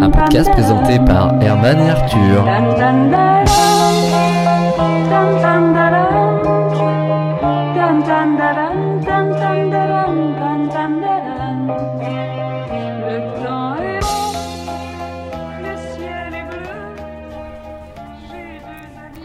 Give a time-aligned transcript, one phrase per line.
[0.00, 2.44] Un podcast présenté par Herman et Arthur.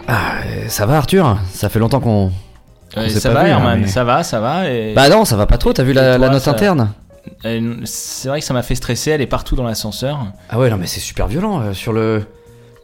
[0.08, 0.38] Ah,
[0.70, 1.38] ça va Arthur?
[1.52, 2.32] Ça fait longtemps qu'on...
[2.96, 4.70] Ouais, ça va, vu, hein, Herman, mais- ça va, ça va.
[4.70, 4.94] Et...
[4.94, 6.90] Bah non, ça va pas trop, t'as vu la, note ça- interne
[7.46, 10.28] Euh, c'est vrai que ça m'a fait stresser, elle est partout dans l'ascenseur.
[10.50, 12.24] Ah ouais, non mais c'est super violent euh, sur le...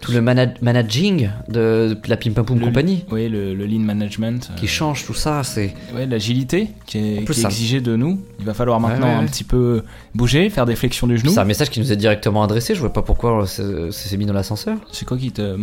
[0.02, 3.82] Tout le mana- managing de, de la Pim Pam Poum Company Oui, le, le lean
[3.82, 4.50] management.
[4.56, 5.74] qui euh, change tout ça, c'est...
[5.94, 8.22] ouais, l'agilité qui est, qui exigée de nous.
[8.40, 9.84] Il va falloir maintenant Ouais, ouais, un petit peu
[10.16, 11.32] bouger, faire des flexions du genou.
[11.32, 14.26] C'est un message qui nous est directement adressé, je vois pas pourquoi c'est c'est mis
[14.26, 14.78] dans l'ascenseur.
[14.94, 15.58] C'est quoi qui te.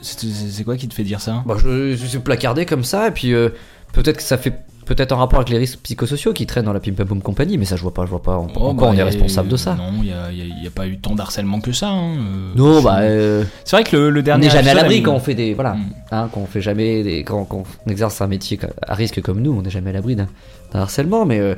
[0.00, 1.42] C'est quoi qui te fait dire ça?
[1.44, 3.50] Bah, suis placardé comme ça, et puis euh,
[3.94, 4.52] peut-être que ça fait
[4.86, 7.56] peut-être un rapport avec les risques psychosociaux qui traînent dans la Pim Pam Poum Company,
[7.56, 9.02] mais ça je vois pas, je vois pas en, Oh, en quoi bah, on est
[9.02, 9.74] responsable de ça.
[9.76, 10.12] Non, il
[10.60, 11.88] n'y a, pas eu tant d'harcèlement que ça.
[11.88, 14.46] hein, euh, Non, bah, euh, C'est vrai que le, le on dernier.
[14.46, 15.84] n'est jamais à l'abri quand on fait des, voilà, Mm.
[16.12, 19.40] hein, quand on fait jamais des, quand, quand on exerce un métier à risque comme
[19.40, 20.28] nous, on n'est jamais à l'abri d'un
[20.74, 21.54] harcèlement, mais euh,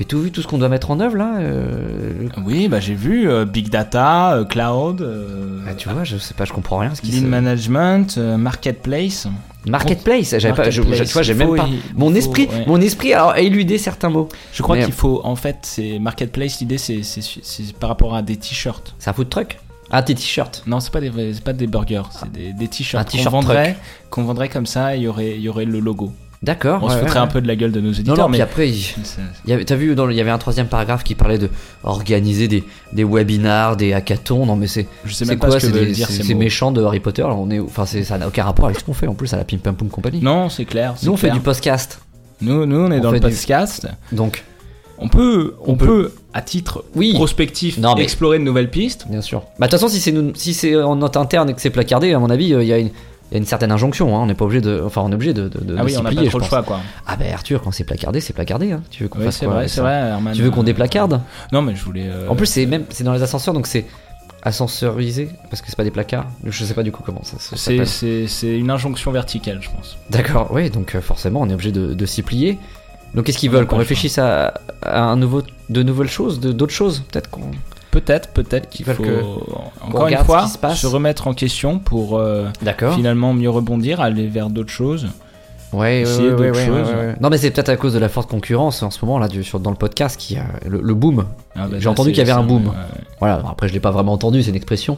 [0.00, 2.94] mais tout vu tout ce qu'on doit mettre en œuvre là, euh, Oui, bah j'ai
[2.94, 6.78] vu euh, Big Data, euh, Cloud, euh, bah, tu vois, je sais pas, je comprends
[6.78, 6.92] rien.
[6.94, 9.28] Ce qui Lean Management, Marketplace.
[9.70, 11.68] Marketplace, j'avais pas, je, je- tu vois, j'ai même pas.
[11.94, 12.64] Mon esprit, faut, ouais.
[12.66, 14.28] mon esprit a éludé certains mots.
[14.52, 16.60] Je crois qu'il faut, en fait, c'est Marketplace.
[16.60, 17.02] L'idée, c'est
[17.78, 18.94] par rapport à des t-shirts.
[18.98, 19.58] C'est un food truck?
[19.90, 20.64] Ah, tes t-shirts.
[20.66, 23.32] Non, c'est pas des, c'est pas des burgers, c'est des, des Un t-shirts qu'on t-shirt
[23.32, 23.76] vendrait,
[24.10, 24.94] qu'on vendrait comme ça.
[24.96, 26.12] Il y aurait, il y aurait le logo.
[26.42, 26.80] D'accord.
[26.84, 28.40] On se foutrait un peu de la gueule de nos Non, éditeurs, non, puis mais
[28.40, 31.50] après, il- t'as vu, dans il y avait un troisième paragraphe qui parlait de
[31.82, 34.46] organiser des, des webinars, des hackathons.
[34.46, 36.34] Non, mais c'est je sais même quoi pas ce que veulent dire c'est- ces c'est
[36.34, 36.40] mots.
[36.40, 37.24] méchant de Harry Potter.
[37.24, 39.44] on est, enfin, ça n'a aucun rapport avec ce qu'on fait en plus à la
[39.44, 40.20] Pim Pam Poum Company.
[40.22, 40.94] Non, c'est clair.
[41.02, 42.00] Nous, on fait du podcast.
[42.40, 43.88] Nous, nous, on est on dans le du- podcast.
[44.12, 44.44] Donc,
[45.00, 47.14] On peut, on, On peut, peut- à titre Oui.
[47.14, 49.06] prospectif, Non, mais- explorer de nouvelles pistes.
[49.08, 49.42] bien sûr.
[49.58, 50.12] Bah, de toute façon, si c'est
[50.60, 52.78] si en note interne et que c'est placardé, à mon avis, euh, il y a
[52.78, 52.90] une.
[53.30, 54.82] Il y a une certaine injonction, hein, on n'est pas obligé de.
[54.84, 56.44] Enfin, on est obligé de, de, de- Ah oui, on n'a pas trop je le
[56.44, 56.80] choix, quoi.
[57.06, 58.72] Ah, bah Arthur, quand c'est placardé, c'est placardé.
[58.72, 58.82] Hein.
[58.90, 60.34] Tu veux qu'on Oui, fasse quoi vrai, ça vrai, Herman.
[60.34, 61.20] Tu veux qu'on Euh, déplacarde
[61.52, 62.06] Non, mais je voulais.
[62.08, 63.84] euh, En plus, c'est même c'est dans les ascenseurs, donc c'est
[64.42, 66.26] ascenseurisé parce que c'est pas des placards.
[66.44, 69.98] Je sais pas du coup comment ça, ça c'est, une injonction verticale, je pense.
[70.10, 72.58] D'accord, oui, donc euh, forcément, on est obligé de, de s'y plier.
[73.14, 74.52] Donc, qu'est-ce qu'ils veulent Qu'on réfléchisse à,
[74.82, 77.50] à un nouveau, de nouvelles choses, d'autres choses, peut-être qu'on.
[77.90, 79.22] Peut-être, peut-être qu'il faut, que-
[79.82, 82.46] encore une fois, se remettre en question pour euh,
[82.94, 85.08] finalement mieux rebondir, aller vers d'autres choses.
[85.72, 86.88] Ouais, ouais, ouais, choses.
[87.20, 89.44] Non, mais c'est peut-être à cause de la forte concurrence en ce moment là, du,
[89.44, 91.26] sur, dans le podcast, qui a le, le boom.
[91.54, 92.72] Ah, bah, J'ai entendu qu'il y avait un boom.
[93.20, 93.42] Voilà.
[93.48, 94.96] après, je l'ai pas vraiment entendu, c'est une expression.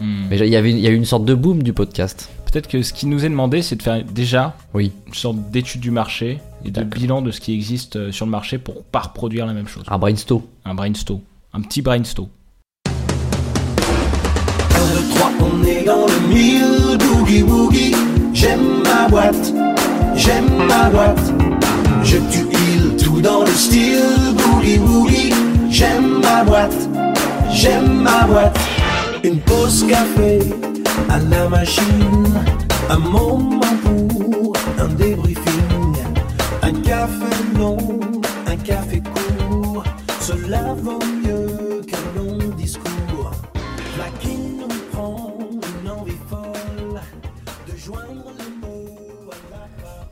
[0.00, 0.24] Hmm.
[0.30, 2.28] Mais il y avait, il y a eu une sorte de boom du podcast.
[2.50, 4.92] Peut-être que ce qui nous est demandé, c'est de faire déjà Oui.
[5.06, 8.30] une sorte d'étude du marché et de bilan de ce qui existe euh, sur le
[8.30, 9.84] marché pour pas reproduire la même chose.
[9.88, 10.42] Un brainstorm.
[10.66, 11.20] Un brainstorm.
[11.54, 12.30] Un petit brainstorm.
[12.86, 12.90] 1,
[14.80, 17.94] 2, 3, on est dans le mille, boogie woogie.
[18.32, 19.52] J'aime ma boîte,
[20.14, 21.32] j'aime ma boîte.
[22.02, 25.34] Je tue il tout dans le style, boogie woogie.
[25.68, 26.88] J'aime ma boîte,
[27.50, 28.58] j'aime ma boîte.
[29.22, 30.38] Une pause café
[31.10, 32.32] à la machine.
[32.88, 35.96] Un moment pour un débriefing.
[36.62, 37.76] Un café long,
[38.46, 39.84] un café court.
[40.18, 40.98] Cela vaut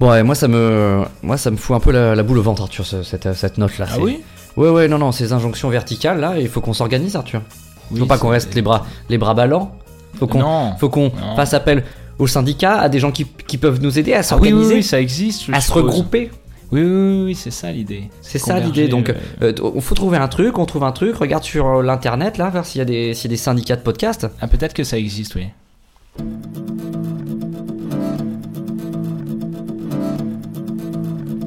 [0.01, 2.43] Bon, ouais, moi ça me, moi ça me fout un peu la, la boule au
[2.43, 3.87] ventre, Arthur, ce- cette, cette note là.
[3.91, 4.23] Ah oui?
[4.57, 7.43] Ouais, ouais, non, non, ces injonctions verticales là, il faut qu'on s'organise, Arthur.
[7.91, 9.73] Oui, faut pas qu'on c'est- reste les bras, les bras ballants.
[10.19, 10.75] Faut qu'on, Non.
[10.79, 11.37] faut qu'on Non.
[11.37, 11.85] fasse appel
[12.19, 14.75] aux syndicats, à des gens qui, qui peuvent nous aider à Ah oui, s'organiser, oui,
[14.77, 15.45] oui, ça existe.
[15.47, 15.83] je à se suppose.
[15.85, 16.31] regrouper.
[16.73, 18.05] Oui, oui, oui, oui, c'est ça l'idée.
[18.23, 18.89] C'est ça Converger, l'idée.
[18.89, 21.83] Donc, euh, euh, il faut trouver un truc, on trouve un truc, regarde sur euh,
[21.83, 24.29] l'internet là, voir s'il y a des, s'il y a des syndicats de podcast.
[24.41, 25.47] Ah, peut-être que ça existe, oui.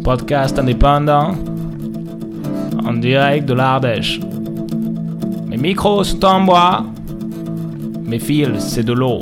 [0.03, 1.33] Podcast indépendant
[2.85, 4.19] en direct de l'Ardèche.
[5.47, 6.85] Mes micros sont en bois,
[8.03, 9.21] mes fils c'est de l'eau.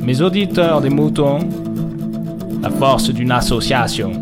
[0.00, 1.40] Mes auditeurs des moutons,
[2.62, 4.12] la force d'une association.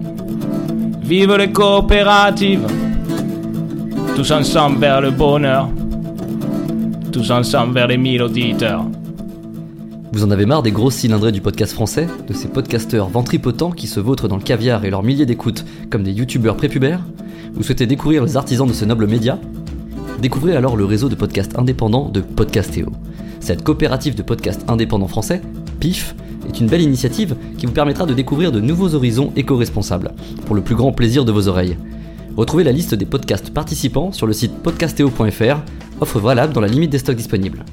[1.02, 2.66] Vive les coopératives,
[4.16, 5.68] tous ensemble vers le bonheur
[7.10, 8.84] tous ensemble vers les 1000 auditeurs.
[10.12, 13.86] Vous en avez marre des grosses cylindrées du podcast français, de ces podcasteurs ventripotents qui
[13.86, 17.06] se vautrent dans le caviar et leurs milliers d'écoutes comme des youtubeurs prépubères
[17.54, 19.38] Vous souhaitez découvrir les artisans de ce noble média
[20.20, 22.88] Découvrez alors le réseau de podcasts indépendants de Podcastéo.
[23.38, 25.42] Cette coopérative de podcasts indépendants français,
[25.78, 26.16] PIF,
[26.48, 30.10] est une belle initiative qui vous permettra de découvrir de nouveaux horizons éco-responsables,
[30.44, 31.78] pour le plus grand plaisir de vos oreilles.
[32.36, 35.60] Retrouvez la liste des podcasts participants sur le site podcastéo.fr,
[36.00, 37.64] offre valable dans la limite des stocks disponibles.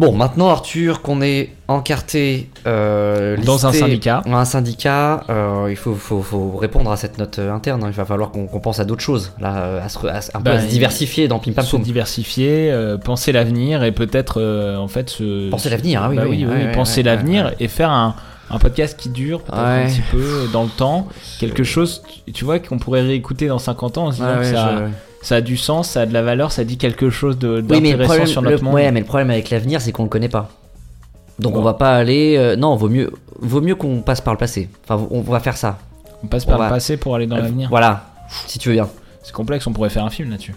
[0.00, 4.22] Bon, maintenant Arthur, qu'on est encarté euh, Dans un syndicat.
[4.24, 7.84] dans un syndicat, euh, il faut, faut- faut répondre à cette note euh, interne.
[7.84, 7.88] hein.
[7.90, 10.52] Il va falloir qu'on pense à d'autres choses, là, à se, à un peu Bah,
[10.52, 14.40] à se diversifier dans Pim Pam se diversifier, euh, penser l'avenir et peut-être
[14.78, 18.16] en fait se Penser l'avenir, ah oui, Bah oui, ouais, penser l'avenir et faire un,
[18.48, 21.08] un podcast qui dure peut-être un petit peu dans le temps,
[21.40, 22.02] quelque chose
[22.32, 25.09] tu- vois qu'on pourrait réécouter dans 50 ans en se disant que ouais, ça, je-
[25.22, 28.26] ça a du sens, ça a de la valeur, ça dit quelque chose Oui, d'intéressant
[28.26, 28.74] sur le- notre monde.
[28.74, 30.48] ouais, mais le problème avec l'avenir, c'est qu'on le connaît pas.
[31.38, 32.36] Donc on va pas aller.
[32.38, 34.68] euh, non, vaut mieux, vaut mieux qu'on passe par le passé.
[34.84, 35.78] Enfin, on va faire ça.
[36.22, 37.68] On passe par on le va- passé pour aller dans Euh, l'avenir.
[37.70, 38.06] Voilà,
[38.46, 38.88] si tu veux bien.
[39.22, 40.54] C'est complexe, on pourrait faire un film là-dessus.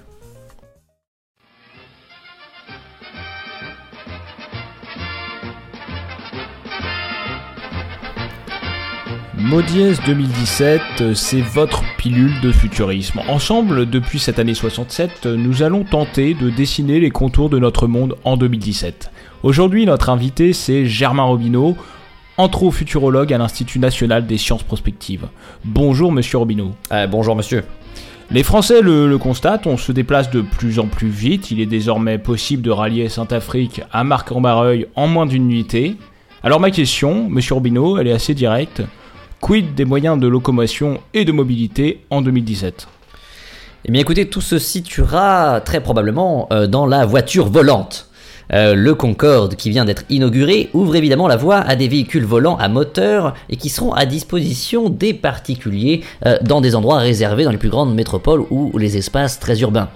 [9.43, 13.19] Maudiès 2017, euh, c'est votre pilule de futurisme.
[13.27, 17.87] Ensemble, depuis cette année 67, euh, nous allons tenter de dessiner les contours de notre
[17.87, 19.11] monde en 2017.
[19.43, 21.75] Aujourd'hui, notre invité, c'est Germain Robineau,
[22.37, 25.27] anthrofuturologue à l'Institut national des sciences prospectives.
[25.65, 26.71] Bonjour, monsieur Robineau.
[26.93, 27.65] Euh, bonjour monsieur.
[28.31, 31.51] Les Français le, le constatent, on se déplace de plus en plus vite.
[31.51, 35.97] Il est désormais possible de rallier Saint-Afrique à Marc-en-Barreuil en moins d'une nuitée.
[36.43, 38.83] Alors ma question, monsieur Robineau, elle est assez directe.
[39.43, 42.87] Quid des moyens de locomotion et de mobilité en 2017
[43.83, 48.07] Eh bien écoutez, tout se situera très probablement euh, dans la voiture volante.
[48.53, 52.55] Euh, le Concorde qui vient d'être inauguré ouvre évidemment la voie à des véhicules volants
[52.55, 57.51] à moteur et qui seront à disposition des particuliers euh, dans des endroits réservés dans
[57.51, 59.89] les plus grandes métropoles ou les espaces très urbains.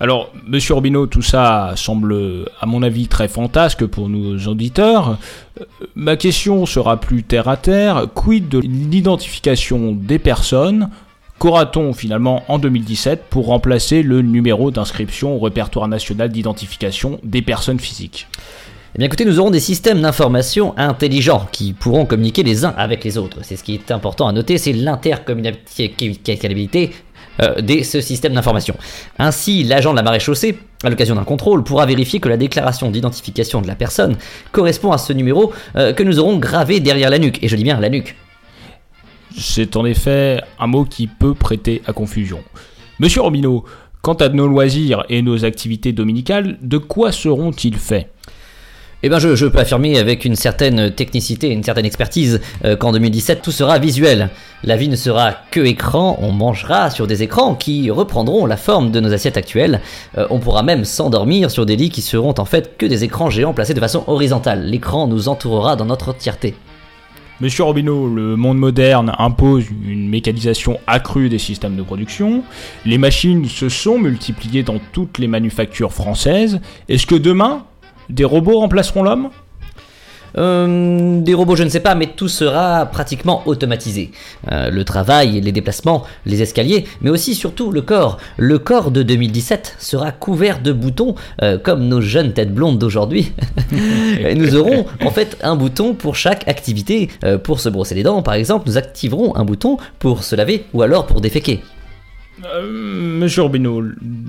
[0.00, 5.18] Alors, monsieur Robineau, tout ça semble, à mon avis, très fantasque pour nos auditeurs.
[5.60, 5.64] Euh,
[5.94, 8.06] Ma question sera plus terre à terre.
[8.14, 10.90] Quid de l'identification des personnes
[11.38, 17.80] Qu'aura-t-on finalement en 2017 pour remplacer le numéro d'inscription au répertoire national d'identification des personnes
[17.80, 18.28] physiques?
[18.94, 23.02] Eh bien écoutez, nous aurons des systèmes d'information intelligents qui pourront communiquer les uns avec
[23.02, 23.38] les autres.
[23.42, 26.92] C'est ce qui est important à noter, c'est l'intercommunicabilité
[27.40, 28.76] euh, de ce système d'information.
[29.18, 32.90] Ainsi, l'agent de la marée chaussée, à l'occasion d'un contrôle, pourra vérifier que la déclaration
[32.90, 34.16] d'identification de la personne
[34.52, 37.42] correspond à ce numéro euh, que nous aurons gravé derrière la nuque.
[37.42, 38.16] Et je dis bien la nuque.
[39.36, 42.38] C'est en effet un mot qui peut prêter à confusion.
[43.00, 43.64] Monsieur Robineau,
[44.02, 48.13] quant à nos loisirs et nos activités dominicales, de quoi seront-ils faits?
[49.06, 53.42] Eh bien, je, peux affirmer avec une certaine technicité, une certaine expertise, euh, qu'en 2017,
[53.42, 54.30] tout sera visuel.
[54.62, 58.90] La vie ne sera que écran, on mangera sur des écrans qui reprendront la forme
[58.92, 59.82] de nos assiettes actuelles.
[60.16, 63.28] Euh, on pourra même s'endormir sur des lits qui seront en fait que des écrans
[63.28, 64.64] géants placés de façon horizontale.
[64.64, 66.54] L'écran nous entourera dans notre entièreté.
[67.40, 72.42] Monsieur Robineau, le monde moderne impose une mécanisation accrue des systèmes de production.
[72.86, 76.60] Les machines se sont multipliées dans toutes les manufactures françaises.
[76.88, 77.66] Est-ce que demain,
[78.10, 79.30] des robots remplaceront l'homme
[80.36, 84.10] Euh, des robots, je ne sais pas, mais tout sera pratiquement automatisé.
[84.50, 88.18] Euh, le travail, les déplacements, les escaliers, mais aussi surtout le corps.
[88.36, 93.32] Le corps de 2017 sera couvert de boutons, euh, comme nos jeunes têtes blondes d'aujourd'hui.
[94.18, 97.08] Et nous aurons en fait un bouton pour chaque activité.
[97.42, 100.82] Pour se brosser les dents, par exemple, nous activerons un bouton pour se laver ou
[100.82, 101.62] alors pour déféquer.
[102.44, 103.82] Euh, Monsieur Robineau,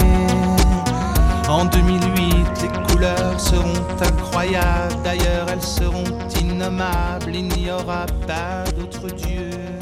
[1.47, 3.71] En 2008, les couleurs seront
[4.01, 6.03] incroyables, d'ailleurs elles seront
[6.41, 9.76] innommables, il n'y aura pas d'autre Dieu.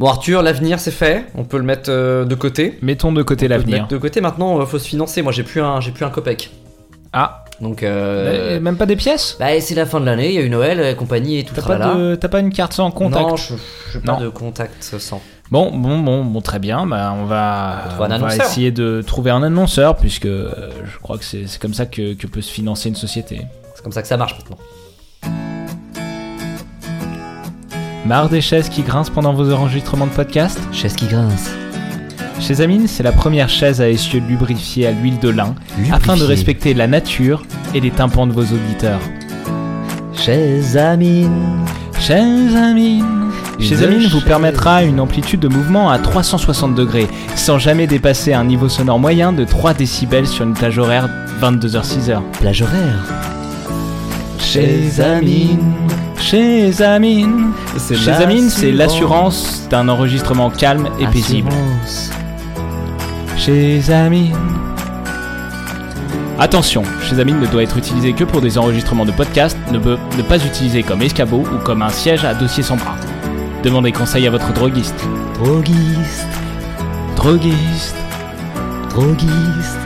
[0.00, 2.78] Bon Arthur, l'avenir c'est fait, on peut le mettre euh, de côté.
[2.80, 3.86] Mettons de côté l'avenir.
[3.86, 5.20] de côté maintenant, euh, faut se financer.
[5.20, 6.50] Moi j'ai plus un, j'ai plus un copec.
[7.12, 9.36] Ah, Donc euh, euh, même pas des pièces?
[9.38, 11.52] Bah c'est la fin de l'année, il y a eu Noël, euh, compagnie et tout.
[11.54, 13.28] T'as pas, de, t'as pas une carte sans contact?
[13.28, 13.52] Non, je
[13.92, 14.20] je pas Non.
[14.22, 15.20] de contact sans.
[15.50, 16.86] Bon, bon, bon, bon, très bien.
[16.86, 21.24] Bah, on va, On va essayer de trouver un annonceur, puisque euh, je crois que
[21.26, 23.42] c'est c'est comme ça que, que peut se financer une société.
[23.74, 24.56] C'est comme ça que ça marche maintenant.
[28.06, 31.50] Marre des chaises qui grincent pendant vos enregistrements de podcast Chaise qui grince.
[32.40, 35.94] Chez Amine, c'est la première chaise à essieu lubrifié à l'huile de lin, Lubrifié.
[35.94, 37.42] afin de respecter la nature
[37.74, 39.00] et les tympans de vos auditeurs.
[40.14, 41.66] Chaise Amine.
[41.98, 47.86] Chez Amine Chez Amine vous permettra une amplitude de mouvement à 360 degrés, sans jamais
[47.86, 51.10] dépasser un niveau sonore moyen de 3 décibels sur une plage horaire
[51.42, 52.22] 22h-6h.
[52.40, 53.04] Plage horaire.
[54.38, 55.74] Chez Amine,
[56.20, 57.52] chez Amine.
[57.94, 61.50] Chez Amine, c'est l'assurance d'un enregistrement calme et paisible.
[63.36, 64.36] Chez Amine.
[66.38, 69.98] Attention, chez Amine ne doit être utilisé que pour des enregistrements de podcast, ne peut
[70.16, 72.96] ne pas utiliser comme escabeau ou comme un siège à dossier sans bras.
[73.62, 75.04] Demandez conseil à votre droguiste.
[75.34, 76.26] Droguiste.
[77.16, 77.96] Droguiste,
[78.88, 79.78] Droguiste.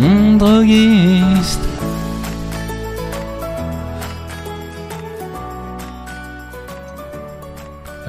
[0.00, 1.60] mon droguiste.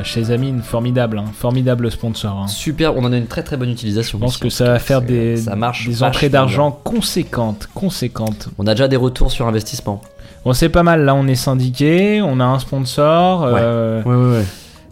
[0.04, 2.32] Chez Amine, formidable, hein, formidable sponsor.
[2.44, 2.48] hein.
[2.48, 4.18] Super, on en a une très très bonne utilisation.
[4.18, 8.50] Je pense que ça va faire des, ça marche des vachement entrées d'argent conséquentes, conséquentes.
[8.58, 10.02] On a déjà des retours sur investissement.
[10.46, 13.42] Bon, c'est pas mal, là on est syndiqué, on a un sponsor.
[13.42, 13.60] Ouais.
[13.62, 14.46] euh, Ouais, ouais, ouais.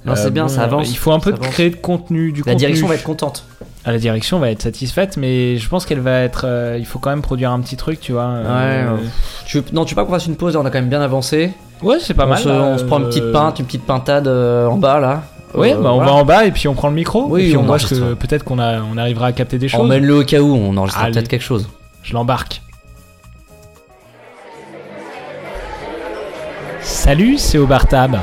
[0.07, 0.89] Non, c'est euh, bien, bon, ça avance.
[0.89, 2.57] Il faut un peu de créer de contenu, du La contenu.
[2.57, 3.43] direction va être contente.
[3.85, 6.41] Ah, la direction va être satisfaite, mais je pense qu'elle va être.
[6.45, 8.23] euh, il faut quand même produire un petit truc, tu vois.
[8.23, 8.99] euh, Ouais,
[9.45, 10.89] Tu veux- Non, tu veux pas qu'on fasse une pause là, On a quand même
[10.89, 11.51] bien avancé.
[11.81, 12.39] Ouais, c'est pas on, mal.
[12.39, 15.23] se, on se prend une petite pinte, une petite pintade euh, en bas là.
[15.53, 16.11] Ouais, Euh, bah on voilà.
[16.11, 17.27] va en bas et puis on prend le micro.
[17.29, 19.69] Oui, et puis on, on voit que peut-être qu'on a, on arrivera à capter des
[19.69, 19.79] choses.
[19.79, 21.69] Emmène-le au cas où, on enregistre peut-être quelque chose.
[22.03, 22.61] Je l'embarque.
[26.81, 28.17] Salut, c'est Obartab.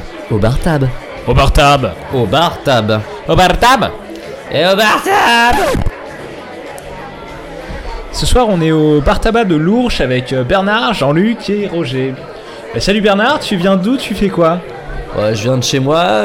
[1.27, 1.93] Au bar tab.
[2.13, 3.01] Au bar tab.
[3.29, 3.91] Obartab.
[4.53, 5.57] Et au bar tab
[8.13, 12.15] Ce soir, on est au bar tabac de Lourches avec euh, Bernard, Jean-Luc et Roger.
[12.77, 14.59] Euh, salut Bernard, tu viens d'où Tu fais quoi?
[15.17, 16.25] Ouais, je viens de chez moi,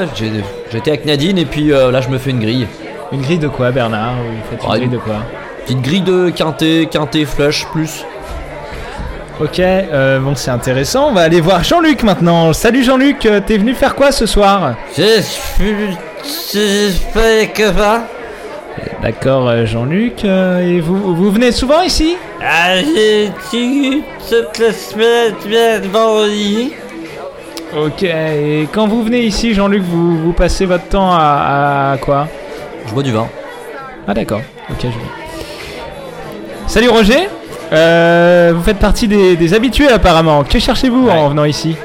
[0.71, 2.67] j'étais avec Nadine et puis euh, là je me fais une grille.
[3.11, 4.13] Une grille de quoi, Bernard?
[4.15, 5.15] Vous faites une Ah, grille de quoi?
[5.63, 8.03] Petite grille de quintet, quintet, flush, plus.
[9.39, 11.09] Ok, euh, bon, c'est intéressant.
[11.09, 12.51] On va aller voir Jean-Luc maintenant.
[12.51, 14.75] Salut Jean-Luc, euh, t'es venu faire quoi ce soir?
[14.97, 15.97] Je suis.
[16.25, 18.03] Je fais que ça.
[19.01, 20.25] D'accord, euh, Jean-Luc.
[20.25, 22.17] euh, et vous, vous venez souvent ici?
[22.43, 23.31] Ah, j'ai
[24.29, 26.73] toute la semaine, vendredi.
[27.77, 32.27] Ok, et quand vous venez ici, Jean-Luc, vous, vous passez votre temps à, à quoi?
[32.87, 33.27] Je bois du vin.
[34.05, 36.67] Ah d'accord, ok, je vois.
[36.67, 37.29] Salut Roger
[37.71, 40.43] Euh, Vous faites partie des, des habitués apparemment.
[40.43, 41.13] Que cherchez-vous Ouais.
[41.13, 41.75] en venant ici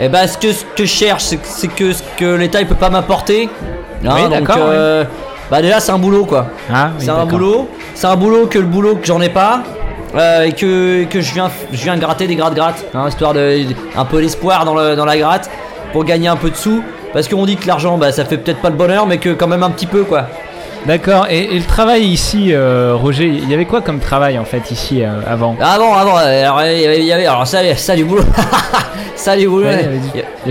[0.00, 2.74] Eh ben, ce que, ce que je cherche, c'est que- ce que l'État il peut
[2.74, 3.48] pas m'apporter.
[4.04, 5.04] Hein, Oui, d'accord, euh,
[5.50, 6.46] Bah, déjà, c'est un boulot quoi.
[6.72, 7.68] Ah, oui, c'est un boulot.
[7.94, 9.62] C'est un boulot que le boulot que j'en ai pas.
[10.16, 13.64] euh, et que, que je viens je viens gratter des gratte gratte hein, histoire de
[13.96, 15.50] un peu l'espoir dans, le- dans la gratte
[15.92, 18.60] pour gagner un peu de sous parce qu'on dit que l'argent bah ça fait peut-être
[18.60, 20.26] pas le bonheur mais que quand même un petit peu quoi
[20.86, 24.44] D'accord, et, et le travail ici, euh, Roger, il y avait quoi comme travail en
[24.44, 25.56] fait ici euh, avant?
[25.60, 28.22] Avant avant euh, alors il y avait, il y avait- alors ça ça du boulot.
[29.16, 30.08] Ça du boulot Ouais, il y avait du-
[30.44, 30.50] il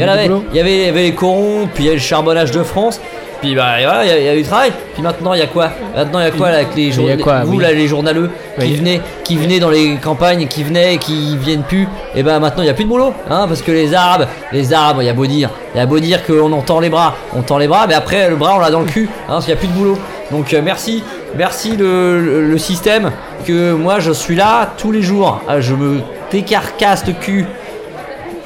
[0.58, 3.00] y avait il y avait les corons puis il y avait le charbonnage de France
[3.44, 4.72] puis bah et voilà il y, a- il y a eu du travail.
[4.94, 5.70] Puis maintenant il y a quoi?
[5.96, 7.62] Maintenant il y a quoi là avec les Il quoi, vous oui.
[7.64, 11.88] là les journaleux qui venaient qui venaient dans les campagnes qui venaient qui viennent plus?
[12.16, 14.72] Et ben maintenant il y a plus de boulot hein parce que les arbres les
[14.74, 17.16] arbres il y a beau dire il y a beau dire qu'on entend les bras
[17.36, 19.46] on tend les bras mais après le bras on l'a dans le cul hein, parce
[19.46, 19.98] qu'il y a plus de boulot.
[20.32, 21.04] Donc euh, merci
[21.36, 23.12] merci le, le- le système
[23.46, 25.42] que moi je suis là tous les jours.
[25.50, 26.00] Ah, je me
[26.32, 27.46] décarcasse le cul.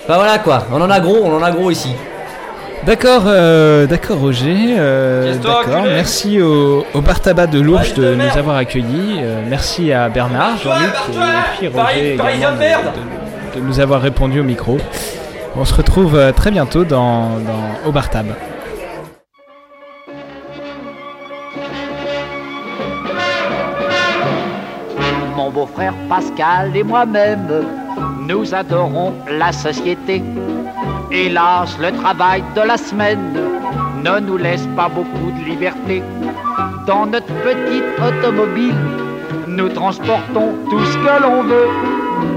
[0.08, 0.66] Bah voilà quoi.
[0.74, 1.90] On en a gros on en a gros ici
[2.86, 4.76] D'accord, euh, d'accord Roger.
[4.78, 5.84] Euh, d'accord.
[5.84, 9.20] Merci au, au de l'Ourge de nous avoir accueillis.
[9.20, 11.20] Euh, merci à Bernard, Jean-Luc et,
[11.58, 12.18] puis Roger
[13.56, 14.78] de, nous avoir répondu au micro.
[15.56, 17.32] On se retrouve très bientôt dans,
[17.86, 18.28] au bar tab.
[25.36, 27.48] Mon beau-frère Pascal et moi-même
[28.28, 30.22] nous adorons la société.
[31.12, 33.34] Hélas, le travail de la semaine
[34.04, 36.04] ne nous laisse pas beaucoup de liberté.
[36.86, 38.76] Dans notre petite automobile,
[39.48, 41.70] nous transportons tout ce que l'on veut.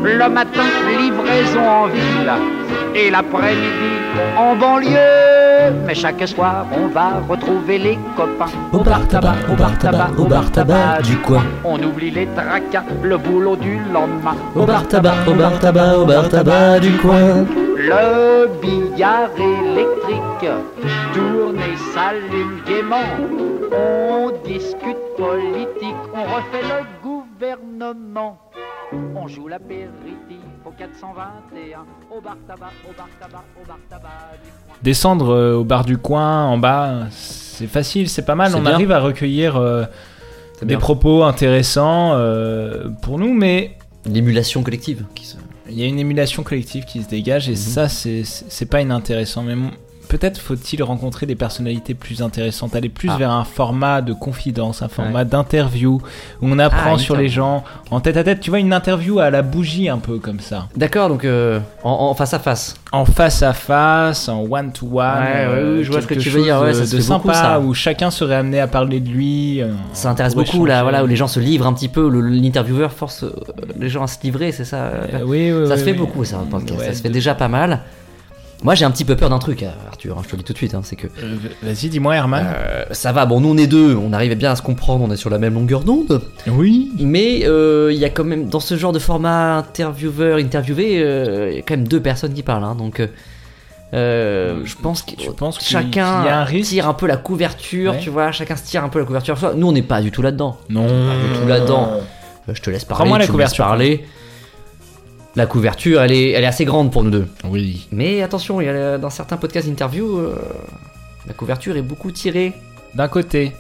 [0.05, 0.69] Le matin,
[0.99, 2.33] livraison en ville
[2.95, 3.93] et l'après-midi
[4.37, 5.40] en banlieue.
[5.87, 8.53] Mais chaque soir, on va retrouver les copains.
[8.73, 11.43] Au bar tabac, au bar tabac, au bar tabac du coin.
[11.65, 14.37] On oublie les tracas, le boulot du lendemain.
[14.55, 17.45] Au bar tabac, au bar tabac, au bar tabac du coin.
[17.77, 20.51] Le billard électrique
[21.15, 23.11] tourne et s'allume gaiement.
[23.73, 28.39] On discute politique, on refait le gouvernement.
[29.15, 31.85] On joue l'apéritif au 421,
[32.17, 34.09] au bar tabac, au bar tabac, au bar tabac
[34.45, 34.75] du coin.
[34.83, 38.55] Descendre euh, au bar du coin, en bas, c'est facile, c'est pas mal.
[38.55, 38.73] On bien.
[38.73, 39.85] arrive à recueillir euh,
[40.61, 40.79] des bien.
[40.79, 45.05] propos intéressants euh, pour nous, mais L'émulation collective.
[45.15, 45.37] Qui se...
[45.69, 49.43] il y a une émulation collective qui se dégage et ça, c'est- pas inintéressant.
[49.43, 49.55] Mais
[50.11, 53.17] peut-être faut-il rencontrer des personnalités plus intéressantes, aller plus Ah.
[53.17, 56.03] vers un format de confidence, un format d'interview
[56.43, 58.41] où on apprend Ah, sur une les gens en tête à tête.
[58.41, 60.67] Tu vois, une interview à la bougie un peu comme ça.
[60.77, 62.75] D'accord, donc euh, en, en face à face.
[62.93, 64.99] En face à face, en one to one.
[65.23, 67.01] Ouais, ouais, oui, je vois ce que tu veux dire, ouais, de- ça se de
[67.01, 67.61] fait beaucoup, sympa ça.
[67.61, 69.63] où chacun serait amené à parler de lui.
[69.63, 72.93] euh, Ça intéresse beaucoup là, voilà, où les gens se livrent un petit peu, l'intervieweur
[72.93, 73.31] force euh,
[73.79, 74.77] les gens à se livrer, c'est ça.
[74.77, 75.99] euh, Euh, oui, oui, ça oui, se fait oui.
[75.99, 77.81] beaucoup ça, le podcast, Ouais, ça se fait déjà pas mal.
[78.63, 80.45] Moi j'ai un petit peu peur d'un truc, euh, Arthur, hein, je te le dis
[80.45, 82.45] tout de suite, hein, c'est que Euh, Vas-y, dis-moi, Herman.
[82.47, 85.11] euh, ça va, bon nous on est deux, on arrivait bien à se comprendre, on
[85.11, 86.91] est sur la même longueur d'onde, oui.
[86.99, 91.49] mais euh, il y a quand même, dans ce genre de format intervieweur, interviewé, euh,
[91.51, 93.07] il y a quand même deux personnes qui parlent, hein, donc euh,
[93.95, 95.89] euh, je pense que Tu penses qu'il- chacun
[96.21, 97.99] qu'il y a un risque tire un peu la couverture, Ouais.
[97.99, 99.37] tu vois, chacun se tire un peu la couverture.
[99.57, 100.59] Nous on n'est pas du tout là-dedans.
[100.69, 100.87] Non.
[100.87, 101.89] du tout là-dedans.
[102.49, 103.01] Euh, Je te laisse parler.
[103.01, 103.65] Prends-moi la couverture.
[103.65, 104.05] parler.
[105.37, 107.27] La couverture, elle est, elle est assez grande pour nous deux.
[107.45, 107.87] Oui.
[107.93, 110.35] Mais attention, il y a, dans certains podcasts interview, euh,
[111.27, 112.53] la couverture est beaucoup tirée.
[112.95, 113.53] D'un côté.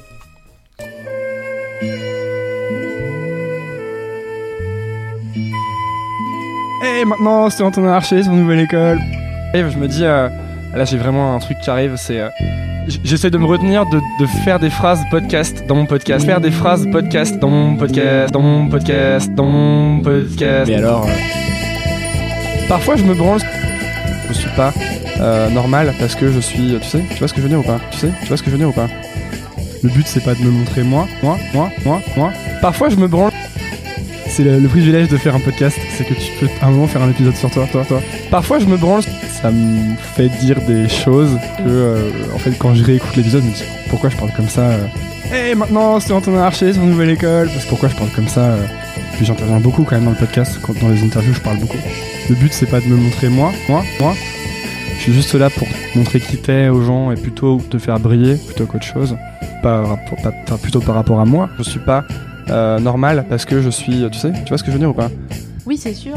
[6.84, 8.98] Et maintenant, c'est Antonin Archer sur Nouvelle École.
[9.54, 10.28] Et je me dis, euh,
[10.74, 12.20] là j'ai vraiment un truc qui arrive, c'est...
[12.20, 12.28] euh,
[13.04, 16.24] J'essaie de me retenir de, de faire des phrases podcast dans mon podcast.
[16.26, 20.68] Faire des phrases podcast dans mon podcast, dans mon podcast, dans mon podcast.
[20.68, 21.06] Mais alors.
[21.06, 21.10] euh,
[22.70, 23.40] Parfois je me branle.
[24.28, 24.72] Je suis pas
[25.20, 26.78] euh, normal parce que je suis...
[26.80, 27.80] Tu sais, tu vois ce que je veux dire ou pas?
[27.90, 28.86] Tu sais, tu vois ce que je veux dire ou pas?
[29.82, 32.32] Le but c'est pas de me montrer moi, moi, moi, moi, moi.
[32.62, 33.32] Parfois je me branle.
[34.28, 36.86] C'est le, le privilège de faire un podcast, c'est que tu peux à un moment
[36.86, 38.00] faire un épisode sur toi, toi, toi.
[38.30, 39.02] Parfois je me branle,
[39.42, 43.48] ça me fait dire des choses que, euh, en fait, quand je réécoute l'épisode, je
[43.48, 44.60] me dis pourquoi je parle comme ça.
[44.60, 44.86] euh?
[45.50, 48.54] Et maintenant c'est Antonin Archer sur Nouvelle École, parce que pourquoi je parle comme ça.
[49.16, 51.78] Puis j'interviens beaucoup quand même dans le podcast, quand dans les interviews je parle beaucoup.
[52.30, 54.14] Le but c'est pas de me montrer moi, moi, moi.
[54.96, 55.66] Je suis juste là pour
[55.96, 59.16] montrer qui t'es aux gens et plutôt te faire briller plutôt qu'autre chose.
[59.64, 59.98] Pas,
[60.62, 61.48] plutôt par rapport à moi.
[61.58, 62.04] Je suis pas
[62.48, 64.08] euh, normal parce que je suis.
[64.12, 65.10] Tu sais, tu vois ce que je veux dire ou pas?
[65.66, 66.14] Oui, c'est sûr.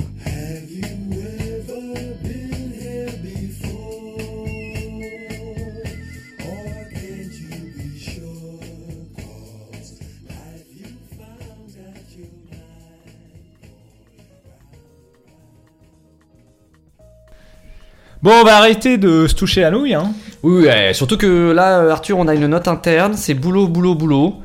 [18.24, 20.14] Bon, on va arrêter de se toucher à nouille, hein.
[20.44, 23.96] Oui, ouais, surtout que là, euh, Arthur, on a une note interne, c'est boulot, boulot,
[23.96, 24.36] boulot.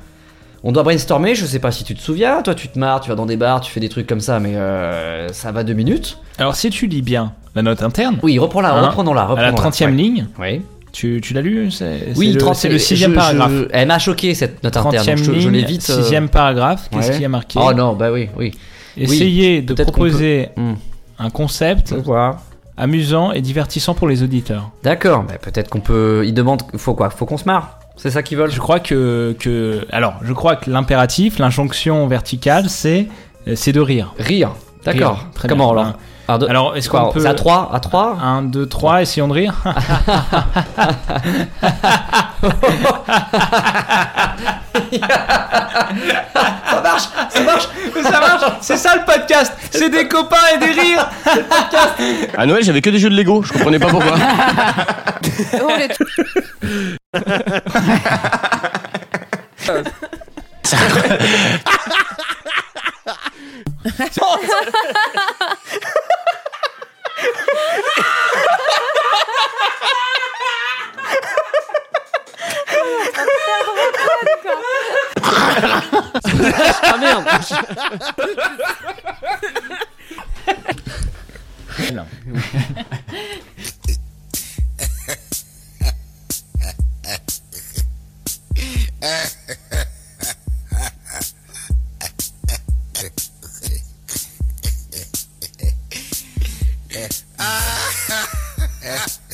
[0.65, 3.09] On doit brainstormer, je sais pas si tu te souviens, toi tu te marres, tu
[3.09, 5.73] vas dans des bars, tu fais des trucs comme ça, mais euh, ça va deux
[5.75, 6.19] minutes.
[6.39, 9.57] Alors, si tu lis bien la note interne, Oui, reprends-la, Hein reprenons-la, à la reprenons-la.
[9.71, 9.91] 30 e ouais.
[9.93, 10.63] ligne, Oui,
[10.93, 13.53] tu, tu l'as lu C'est oui c'est le, 30, c'est le sixième je- paragraphe.
[13.53, 15.89] je- elle m'a choqué cette note 30 interne, e donc je, je ligne, l'évite.
[15.91, 17.13] euh, sixième paragraphe, qu'est-ce ouais.
[17.15, 18.53] qu'il y a marqué Oh non, bah oui, oui.
[18.97, 20.75] Essayez de proposer Hmm.
[21.21, 22.39] un concept Voilà.
[22.79, 24.71] Amusant et divertissant pour les auditeurs.
[24.83, 26.23] D'accord, bah peut-être qu'on peut.
[26.27, 26.63] Il demande.
[26.77, 28.51] Faut quoi Faut qu'on se marre C'est ça qu'ils veulent?
[28.51, 33.07] Je crois que, que alors, je crois que l'impératif, l'injonction verticale, c'est
[33.55, 34.15] c'est de rire.
[34.19, 34.53] Rire.
[34.85, 35.27] D'accord.
[35.35, 35.83] Très Comment bien.
[35.83, 35.99] alors?
[36.29, 39.29] Un, deux- Alors, est-ce qu'on peut C'est à 3 À 3 1, 2, 3, essayons
[39.29, 39.55] de rire.
[46.71, 47.69] Ça marche Ça marche
[48.03, 49.53] ça marche, c'est ça le podcast.
[49.71, 51.09] C'est des copains et des rires.
[52.37, 54.13] À Noël, j'avais que des jeux de Lego, je comprenais pas pourquoi.
[76.83, 77.25] Ah merde
[81.93, 82.07] Non.
[98.91, 99.28] Ah.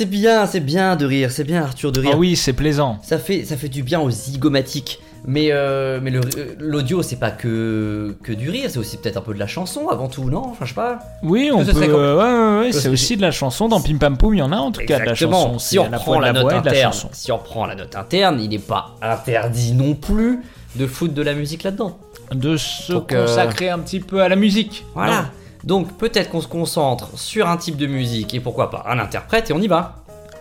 [0.00, 2.12] C'est bien, c'est bien de rire, c'est bien Arthur de rire.
[2.14, 2.98] Ah oui, c'est plaisant.
[3.02, 4.98] Ça fait, ça fait du bien aux zygomatiques.
[5.26, 6.20] Mais, euh, mais euh,
[6.58, 9.88] l'audio, c'est pas que, que du rire, c'est aussi peut-être un peu de la chanson
[9.90, 10.38] avant tout, non?
[10.46, 11.00] Enfin, je sais pas.
[11.22, 11.72] Oui, on peut.
[11.74, 13.68] comme- euh, ouais, ouais, ouais, que c'est ce- aussi de la chanson.
[13.68, 15.58] Dans Pim Pam Poum, il y en a en tout cas de la chanson.
[15.58, 18.48] Si C'est on à la note la interne, si on reprend la note interne, il
[18.48, 20.40] n'est pas interdit non plus
[20.76, 21.98] de foutre de la musique là-dedans.
[22.32, 24.86] De se Donc, euh, consacrer un petit peu à la musique.
[24.94, 25.26] Voilà.
[25.64, 29.50] Donc peut-être qu'on se concentre sur un type de musique et pourquoi pas un interprète
[29.50, 29.96] et on y va.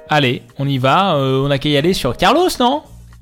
[0.10, 1.16] Allez, on y va.
[1.16, 2.82] euh, on a qu'à y aller sur Carlos, non?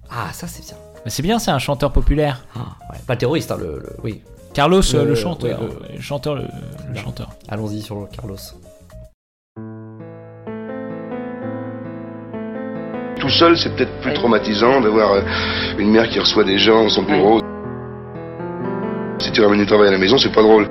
[0.09, 0.75] Ah, ça c'est bien.
[1.03, 2.45] Mais C'est bien, c'est un chanteur populaire.
[2.55, 2.59] Ah,
[2.91, 4.21] ouais, pas le terroriste, hein, le, le- oui.
[4.53, 5.59] Carlos, euh, Le- le chanteur.
[5.93, 6.43] le chanteur, le,
[6.95, 7.29] chanteur.
[7.49, 8.37] Allons-y sur Carlos.
[13.19, 15.21] Tout seul, c'est peut-être plus traumatisant d'avoir euh,
[15.79, 17.41] une mère qui reçoit des gens dans son bureau.
[19.19, 20.67] Si tu ramènes du travail à la maison, c'est pas drôle.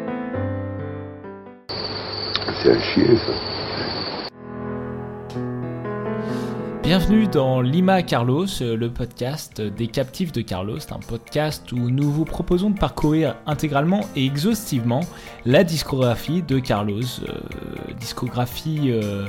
[6.83, 12.25] Bienvenue dans Lima Carlos, le podcast des captifs de Carlos, un podcast où nous vous
[12.25, 15.03] proposons de parcourir intégralement et exhaustivement
[15.45, 19.27] la discographie de Carlos, euh, discographie euh,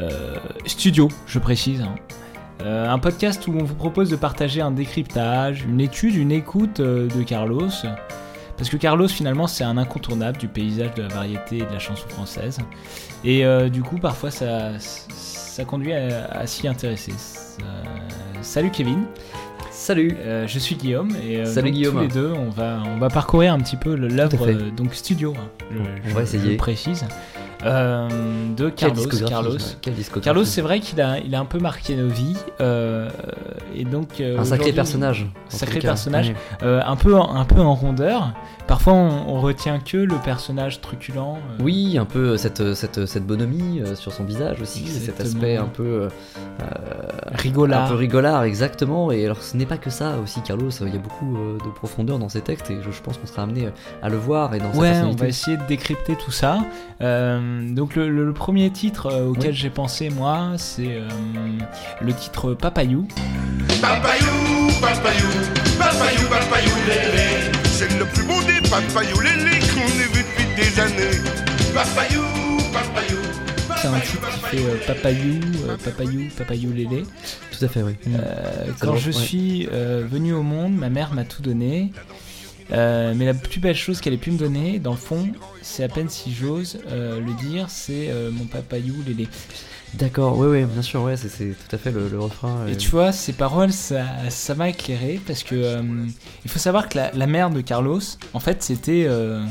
[0.00, 1.80] euh, studio, je précise.
[1.80, 1.94] hein.
[2.64, 7.22] Un podcast où on vous propose de partager un décryptage, une étude, une écoute de
[7.22, 7.68] Carlos.
[8.56, 11.78] Parce que Carlos, finalement, c'est un incontournable du paysage de la variété et de la
[11.80, 12.58] chanson française.
[13.24, 17.12] Et euh, du coup, parfois, ça, ça conduit à, à s'y intéresser.
[17.16, 17.62] Ça-
[18.42, 19.04] Salut Kevin,
[19.70, 20.16] Salut.
[20.20, 21.94] Euh, je suis Guillaume et euh, Salut donc, Guillaume.
[21.94, 25.34] tous les deux, on va, on va parcourir un petit peu le- l'œuvre donc studio.
[25.36, 26.56] hein, je, On je- va je essayer.
[26.56, 27.04] précise.
[27.64, 28.08] Euh,
[28.56, 29.02] de Carlos.
[29.26, 29.50] Carlos.
[29.52, 30.20] ouais.
[30.22, 32.36] Carlos, c'est vrai qu'il a, il a un peu marqué nos vies.
[32.60, 33.08] euh,
[33.74, 35.26] et donc, euh, un sacré personnage.
[35.48, 36.34] Sacré personnage.
[36.62, 38.32] Un, peu, en- un peu en rondeur.
[38.66, 41.36] Parfois, on, on retient que le personnage truculent.
[41.36, 45.56] euh, Oui, un peu cette, cette, cette bonhomie euh, sur son visage aussi, cet aspect
[45.56, 46.08] un peu euh,
[47.32, 47.84] rigolard.
[47.86, 49.12] Un peu rigolard, exactement.
[49.12, 50.70] Et alors, ce n'est pas que ça aussi, Carlos.
[50.80, 53.26] Il y a beaucoup euh, de profondeur dans ses textes et je, je pense qu'on
[53.26, 53.68] sera amené
[54.02, 56.58] à le voir et dans sa Ouais, on va essayer de décrypter tout ça.
[57.02, 59.56] Euh, donc le, le- le premier titre euh, auquel Oui.
[59.56, 61.08] j'ai pensé moi, c'est euh,
[62.00, 63.06] le titre Papayou.
[63.82, 65.28] Papayou, papayou,
[65.78, 67.63] papayou, papayou.
[67.76, 71.18] C'est le plus beau des papayou, lélé qu'on ait vu depuis des années.
[71.74, 72.22] Papayou,
[72.72, 73.18] papayou.
[73.82, 77.02] C'est un titre qui fait euh, Papayou, euh, Papayou, Papayou Lélé.
[77.50, 77.96] Tout à fait, oui.
[78.06, 79.12] Euh, quand je ouais.
[79.12, 81.90] suis euh, venu au monde, ma mère m'a tout donné.
[82.72, 85.28] Euh, mais la plus belle chose qu'elle ait pu me donner, dans le fond,
[85.60, 89.26] c'est à peine si j'ose euh, le dire, c'est euh, mon papayou Lélé.
[89.98, 92.66] D'accord, oui, oui, bien sûr, ouais, c'est- tout à fait le, le refrain.
[92.66, 95.82] Et euh, tu vois, ces paroles, ça ça m'a éclairé parce que euh,
[96.44, 98.00] il faut savoir que la, la mère de Carlos,
[98.32, 99.44] en fait, c'était euh,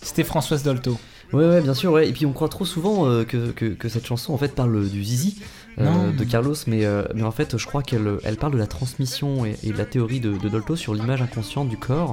[0.00, 0.98] c'était Françoise Dolto.
[1.32, 2.08] Ouais, ouais, bien sûr, ouais.
[2.08, 4.88] Et puis on croit trop souvent euh, que, que, que cette chanson en fait parle
[4.88, 5.40] du zizi
[5.80, 8.68] euh, de Carlos, mais, euh, mais en fait je crois qu'elle elle parle de la
[8.68, 12.10] transmission et, et de la théorie de, de Dolto sur l'image inconsciente du corps.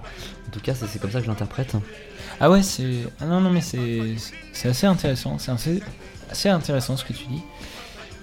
[0.48, 1.76] En tout cas, c'est c'est comme ça que je l'interprète.
[2.40, 4.16] Ah ouais, c'est ah non non mais c'est
[4.54, 5.80] c'est assez intéressant, c'est assez
[6.32, 7.42] assez intéressant ce que tu dis.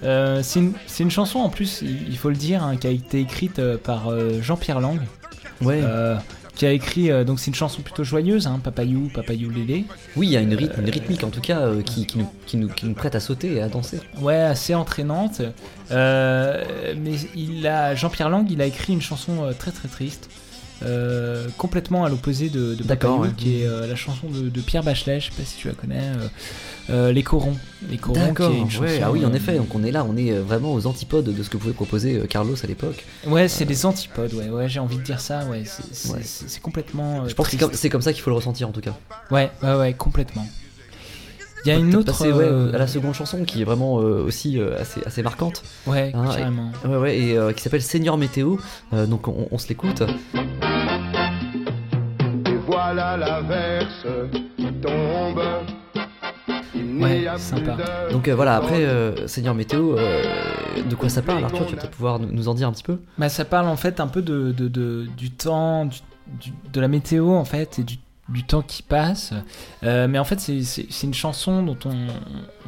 [0.03, 0.59] Euh, c'est
[1.03, 4.09] une, chanson en plus, il faut le dire, hein, qui a été écrite euh, par
[4.09, 4.99] euh, Jean-Pierre Lang.
[5.61, 5.81] Ouais.
[5.83, 6.15] Euh,
[6.55, 9.85] qui a écrit, euh, donc c'est une chanson plutôt joyeuse, hein, Papayou, Papayou Lélé.
[10.17, 12.57] Oui, il y a une, rythme, une rythmique en tout cas qui, qui, nous, qui,
[12.57, 13.99] nous, qui nous prête à sauter et à danser.
[14.19, 15.41] Ouais, assez entraînante.
[15.89, 20.29] Mais il a Jean-Pierre Lang, il a écrit une chanson très très triste.
[20.83, 23.29] Euh, complètement à l'opposé de, de D'accord, ouais.
[23.35, 25.73] qui est euh, la chanson de, de Pierre Bachelet, je sais pas si tu la
[25.73, 26.01] connais,
[26.89, 27.55] euh, Les Corons.
[27.89, 29.91] Les Corons, qui D'accord, est une ouais, chanson, ah oui, en effet, donc on est
[29.91, 33.05] là, on est vraiment aux antipodes de ce que pouvait proposer Carlos à l'époque.
[33.27, 36.19] Ouais, c'est des antipodes, ouais, ouais j'ai envie de dire ça, ouais, c'est- c'est Ouais.
[36.23, 37.27] c'est- c'est complètement.
[37.27, 37.71] Je pense que c'est triste.
[37.71, 38.95] comme, c'est comme ça qu'il faut le ressentir en tout cas.
[39.31, 40.47] Ouais, ouais, ouais, complètement.
[41.65, 42.05] Il y a une autre.
[42.07, 45.21] passer, ouais, euh, à la seconde chanson qui est vraiment euh, aussi euh, assez, assez
[45.23, 45.61] marquante.
[45.87, 46.71] Ouais, Hein, carrément.
[46.83, 48.57] et, ouais, ouais, et euh, qui s'appelle Seigneur Météo.
[48.93, 50.01] Euh, donc on, on se l'écoute.
[52.45, 54.05] Et voilà l'averse
[54.57, 55.41] qui tombe.
[57.01, 57.77] Ouais, sympa.
[58.11, 60.23] Donc euh, voilà, après euh, Seigneur Météo, euh,
[60.89, 61.65] de quoi ça parle Arthur?
[61.65, 63.77] Tu vas peut-être pouvoir nous, nous en dire un petit peu Bah, ça parle en
[63.77, 65.99] fait un peu de, de- de- du temps, du-
[66.41, 67.95] du- de la météo en fait, et du,
[68.29, 69.33] du temps qui passe.
[69.83, 71.95] Euh, mais en fait, c'est- une chanson dont on,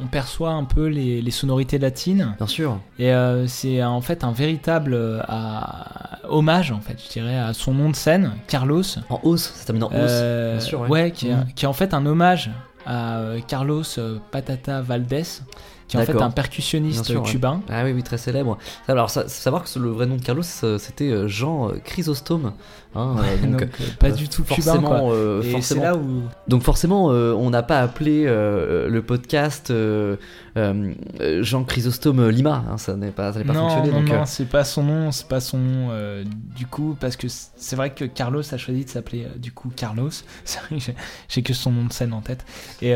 [0.02, 2.34] on perçoit un peu les, les sonorités latines.
[2.38, 2.80] Bien sûr.
[2.98, 7.52] Et euh, c'est en fait un véritable euh, à- hommage, en fait, je dirais, à
[7.52, 8.82] son nom de scène, Carlos.
[9.10, 10.22] En hausse, ça termine en hausse.
[10.22, 10.88] Bien sûr, ouais.
[10.88, 11.46] ouais, qui, est, Mhm.
[11.54, 12.50] qui est en fait un hommage
[12.86, 13.84] à Carlos
[14.32, 15.22] Patata Valdés,
[15.92, 17.22] qui est en fait un percussionniste ouais.
[17.22, 17.60] cubain.
[17.68, 18.58] Ah oui, oui, très célèbre.
[18.88, 22.52] Alors, ça, savoir que le vrai nom de Carlos, euh, c'était euh, Jean euh, Chrysostome.
[22.94, 25.12] hein, Donc, donc, pas du tout cubain, quoi.
[25.12, 25.82] euh, Et c'est forcément.
[25.82, 29.72] là où Donc forcément, euh, on n'a pas appelé euh, le podcast
[30.54, 32.64] Jean Chrysostome Lima.
[32.70, 33.90] hein, ça n'est pas, ça pas non, fonctionné.
[33.90, 35.90] non, donc, non, c'est pas son nom, c'est pas son nom
[36.56, 40.10] du coup, parce que c'est vrai que Carlos a choisi de s'appeler du coup Carlos.
[40.44, 40.92] C'est vrai que
[41.28, 42.44] j'ai- que son nom de scène en tête.
[42.82, 42.94] Et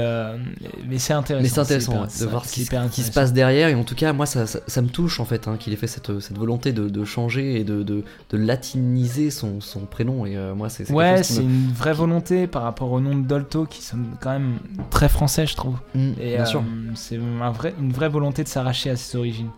[0.87, 1.43] mais c'est intéressant.
[1.43, 3.69] Mais c'est intéressant hyper- ouais, de voir ce qui, hyper ce qui se passe derrière.
[3.69, 5.77] Et en tout cas, moi, ça, ça, ça me touche en fait hein, qu'il ait
[5.77, 10.27] fait cette, cette volonté de, de changer et de, de, de latiniser son, son prénom.
[10.27, 13.15] Et euh, moi, c'est c'est Ouais, c'est me- une vraie volonté par rapport au nom
[13.17, 14.55] de Dolto qui sonne quand même
[14.91, 15.77] très français, je trouve.
[15.95, 16.63] Mm, Et bien euh, sûr.
[16.95, 19.51] c'est un vrai, une vraie volonté de s'arracher à ses origines.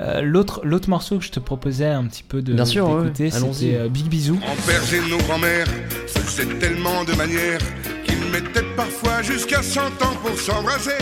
[0.00, 3.24] Euh, L'autre l'autre morceau que je te proposais un petit peu de Bien sûr, d'écouter,
[3.32, 3.52] ouais.
[3.52, 4.38] C'était euh, Big Bisou.
[4.46, 5.66] En berger, nos grands-mères
[6.06, 7.58] faisaient tellement de manières
[8.04, 10.92] qu'ils mettaient parfois jusqu'à 100 ans pour s'embrasser.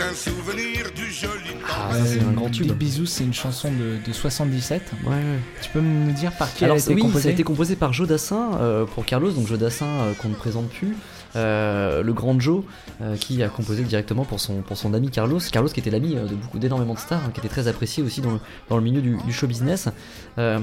[0.00, 1.66] C'est un souvenir du joli temps.
[1.68, 2.68] Ah, c'est un grand tube.
[2.68, 4.92] Big Bisou, c'est une chanson de, de 77.
[5.04, 5.20] Ouais, ouais.
[5.60, 7.42] Tu peux me dire par qui Alors elle a été oui, composée ça a été
[7.42, 10.96] composé par Joe Dassin euh, pour Carlos, donc Joe Dassin euh, qu'on ne présente plus,
[11.36, 12.64] euh, le grand Joe
[13.02, 16.14] euh, qui a composé directement pour son, pour son ami Carlos, Carlos qui était l'ami
[16.14, 18.82] de beaucoup d'énormément de stars, hein, qui était très apprécié aussi dans le, dans le
[18.82, 19.88] milieu du, du show business.
[20.38, 20.58] Euh,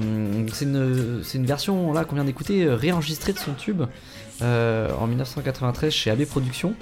[0.52, 3.82] c'est une, c'est une version là qu'on vient d'écouter réenregistrée de son tube
[4.42, 6.74] euh, en 1993 chez AB Productions.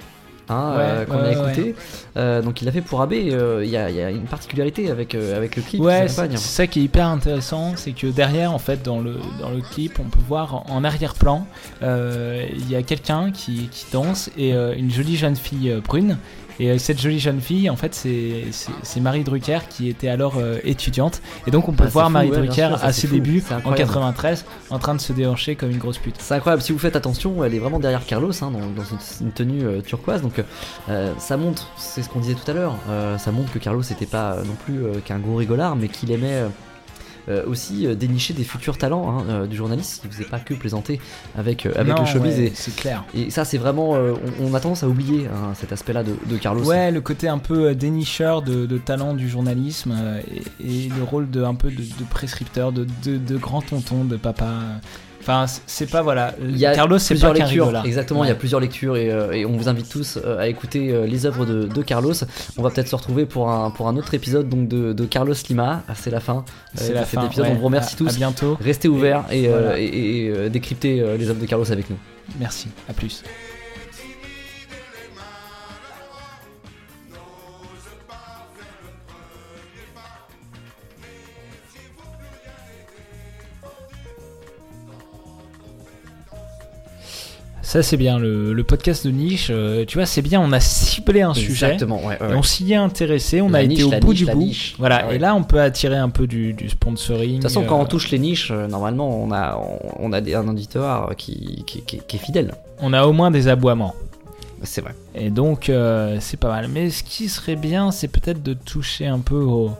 [0.49, 1.51] Hein, euh, qu'on ouais, a ouais.
[1.51, 1.75] écouté,
[2.15, 3.13] Euh, donc il l'a fait pour AB.
[3.13, 6.37] euh, Il y, a, il y a une particularité avec, avec le clip Ouais, c'est
[6.37, 9.99] ça qui est hyper intéressant, c'est que derrière, en fait, dans le, dans le clip,
[9.99, 11.45] on peut voir en, arrière-plan,
[11.81, 16.17] il y a quelqu'un qui, qui danse et une jolie jeune fille brune.
[16.59, 20.59] Et euh, cette jolie jeune fille, en fait, c'est Marie Drucker qui était alors euh,
[20.63, 21.21] étudiante.
[21.45, 23.13] Et donc, on peut Ah, voir fou, Marie ouais, Drucker sûr, ça, à ses fou,
[23.13, 23.77] débuts en incroyable.
[23.77, 26.15] 93 en train de se déhancher comme une grosse pute.
[26.19, 29.27] C'est incroyable, si vous faites attention, elle est vraiment derrière Carlos, hein, dans, dans une,
[29.27, 30.41] une tenue euh, turquoise, donc
[30.89, 32.75] euh, ça montre, c'est ce qu'on disait tout à l'heure,
[33.17, 36.43] ça montre que Carlos n'était pas non plus qu'un gros rigolard, mais qu'il aimait
[37.45, 40.53] aussi euh, dénicher des futurs talents hein, euh, du journaliste, qui ne faisait pas que
[40.53, 40.99] plaisanter
[41.37, 42.37] avec, euh, avec Non, le showbiz.
[42.37, 43.03] ouais, c'est clair.
[43.13, 46.37] et ça, c'est vraiment, euh, on, a tendance à oublier hein, cet aspect-là de, de
[46.37, 46.63] Carlos.
[46.65, 50.21] Ouais, le côté un peu euh, dénicheur de, de talent du journalisme euh,
[50.61, 54.03] et, et le rôle de un peu de, de prescripteur, de, de, de grand tonton,
[54.05, 54.49] de papa.
[55.27, 56.33] Enfin, c'est- pas voilà.
[56.41, 57.81] Il y a Carlos, c'est plusieurs pas lectures.
[57.85, 60.47] Exactement, il y a plusieurs lectures et, euh, et on vous invite tous euh, à
[60.47, 62.13] écouter euh, les œuvres de, de Carlos.
[62.57, 65.33] On va peut-être se retrouver pour un, pour un autre épisode donc de, de Carlos
[65.49, 65.83] Lima.
[65.89, 66.45] Ah, c'est la fin.
[66.75, 67.45] C'est euh, la de cet fin, épisode.
[67.47, 67.51] ouais.
[67.51, 68.09] On vous remercie À- tous.
[68.09, 68.57] à bientôt.
[68.61, 69.77] Restez ouverts et, Voilà.
[69.79, 71.97] et, décryptez les œuvres de Carlos avec nous.
[72.39, 72.69] Merci.
[72.89, 73.21] À plus.
[87.67, 89.49] Ça c'est bien le, le podcast de niche.
[89.49, 90.39] euh, tu vois, c'est bien.
[90.39, 91.73] On a ciblé un sujet.
[91.73, 93.41] Exactement, ouais, ouais, et on s'y est intéressé.
[93.41, 94.37] On La a niche, été au bout niche, du bout.
[94.37, 94.75] niche.
[94.79, 95.01] Voilà.
[95.03, 95.15] Ah ouais.
[95.17, 97.31] Et là, on peut attirer un peu du, du sponsoring.
[97.31, 99.59] De toute façon, quand euh, on touche les niches, euh, normalement, on a,
[99.99, 102.53] on, a des- un auditoire qui, qui, qui- qui est fidèle.
[102.79, 103.95] on a au moins des aboiements.
[104.63, 104.95] C'est vrai.
[105.13, 106.69] Et donc, euh, c'est pas mal.
[106.69, 109.71] Mais ce qui serait bien, c'est peut-être de toucher un peu au.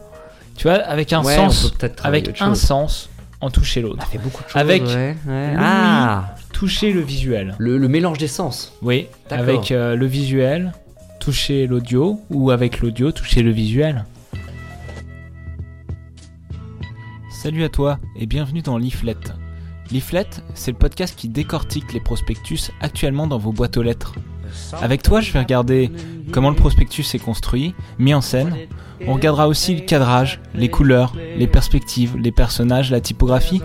[0.56, 1.72] Tu vois, avec un Ouais, sens.
[2.04, 2.60] Avec un chose.
[2.60, 3.08] sens,
[3.40, 4.06] en toucher l'autre.
[4.08, 4.60] fait beaucoup de choses.
[4.60, 5.46] Avec ouais, ouais.
[5.54, 7.54] l'ouïe, Ah toucher le visuel.
[7.60, 8.72] le, le mélange des sens.
[8.82, 10.72] Oui, avec euh, le visuel,
[11.20, 12.20] toucher l'audio.
[12.30, 14.04] Ou avec l'audio, toucher le visuel.
[17.30, 19.14] Salut à toi et bienvenue dans Leaflet.
[19.92, 24.16] Leaflet, c'est le podcast qui décortique les prospectus actuellement dans vos boîtes aux lettres.
[24.72, 25.92] Avec toi, je vais regarder
[26.32, 28.56] comment le prospectus est construit, mis en scène.
[29.06, 33.62] On regardera aussi le cadrage, les couleurs, les perspectives, les personnages, la typographie.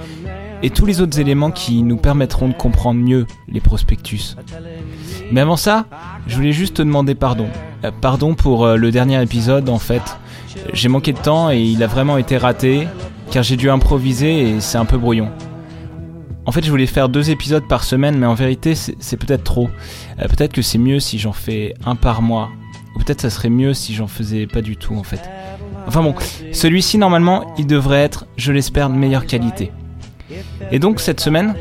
[0.63, 4.35] Et tous les autres éléments qui nous permettront de comprendre mieux les prospectus.
[5.31, 5.85] Mais avant ça,
[6.25, 7.47] je voulais juste te demander pardon.
[7.83, 10.17] Euh, pardon pour euh, le dernier épisode en fait.
[10.71, 12.87] J'ai manqué de temps et il a vraiment été raté
[13.29, 15.29] car j'ai dû improviser et c'est un peu brouillon.
[16.45, 19.69] En fait, je voulais faire deux épisodes par semaine, mais en vérité, c'est peut-être trop.
[20.19, 22.49] Euh, peut-être que c'est mieux si j'en fais un par mois.
[22.95, 25.21] Ou peut-être ça serait mieux si j'en faisais pas du tout, en fait.
[25.87, 26.13] Enfin bon,
[26.51, 29.71] celui-ci, normalement, il devrait être, je l'espère, de meilleure qualité.
[30.71, 31.55] Et donc, cette semaine,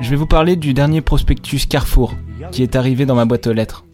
[0.00, 2.14] je vais vous parler du dernier prospectus Carrefour,
[2.52, 3.84] qui est arrivé dans ma boîte aux lettres.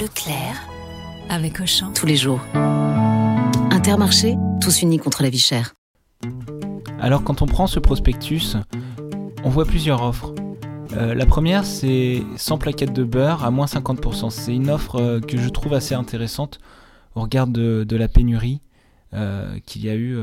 [0.00, 0.68] Leclerc,
[1.28, 2.40] avec Auchan, tous les jours.
[3.70, 5.74] Intermarché, tous unis contre la vie chère.
[7.00, 8.56] Alors quand on prend ce prospectus,
[9.42, 10.32] on voit plusieurs offres.
[10.92, 14.30] Euh, la première, c'est 100 plaquettes de beurre à moins 50%.
[14.30, 16.60] C'est une offre euh, que je trouve assez intéressante
[17.14, 18.60] au regard de, la pénurie
[19.14, 20.18] euh, qu'il y a eu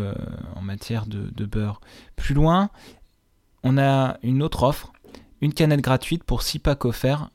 [0.56, 1.82] en matière de, beurre.
[2.16, 2.70] Plus loin,
[3.64, 4.92] on a une autre offre,
[5.42, 7.30] une canette gratuite pour 6 packs offerts.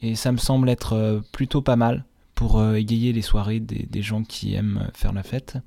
[0.00, 4.54] Et ça me semble être plutôt pas mal pour égayer les soirées des, gens qui
[4.54, 5.58] aiment faire la fête.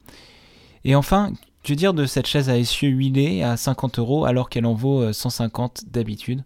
[0.84, 1.32] Et enfin,
[1.68, 5.02] que dire de cette chaise à essieu huilée à 50 euros alors qu'elle en vaut
[5.02, 6.46] euh, 150 d'habitude?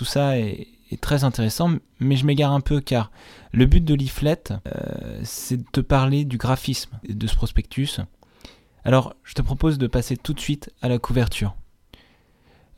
[0.00, 0.66] Tout ça est,
[1.02, 3.10] très intéressant, mais je m'égare un peu car
[3.52, 8.00] le but de Leaflet, euh, c'est de te parler du graphisme de ce prospectus.
[8.82, 11.54] Alors, je te propose de passer tout de suite à la couverture.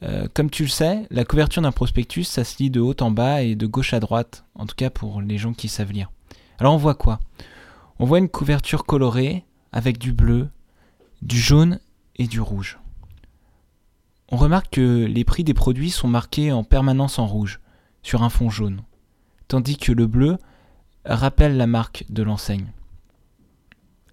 [0.02, 3.12] Euh, comme tu le sais, la couverture d'un prospectus, ça se lit de haut en
[3.12, 6.11] bas et de gauche à droite, en tout cas pour les gens qui savent lire.
[6.58, 7.20] Alors on voit quoi?
[8.00, 10.48] On voit une couverture colorée avec du bleu,
[11.22, 11.78] du jaune
[12.16, 12.80] et du rouge.
[14.35, 17.61] On remarque que les prix des produits sont marqués en permanence en rouge,
[18.03, 18.81] sur un fond jaune,
[19.47, 20.38] tandis que le bleu
[21.05, 22.73] rappelle la marque de l'enseigne.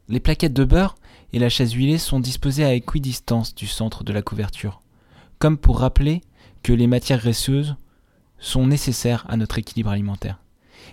[0.10, 0.95] Les plaquettes de beurre
[1.32, 4.82] et la chaise huilée sont disposées à équidistance du centre de la couverture,
[5.38, 6.19] comme pour rappeler
[6.63, 7.77] que les matières graisseuses
[8.39, 10.39] sont nécessaires à notre équilibre alimentaire.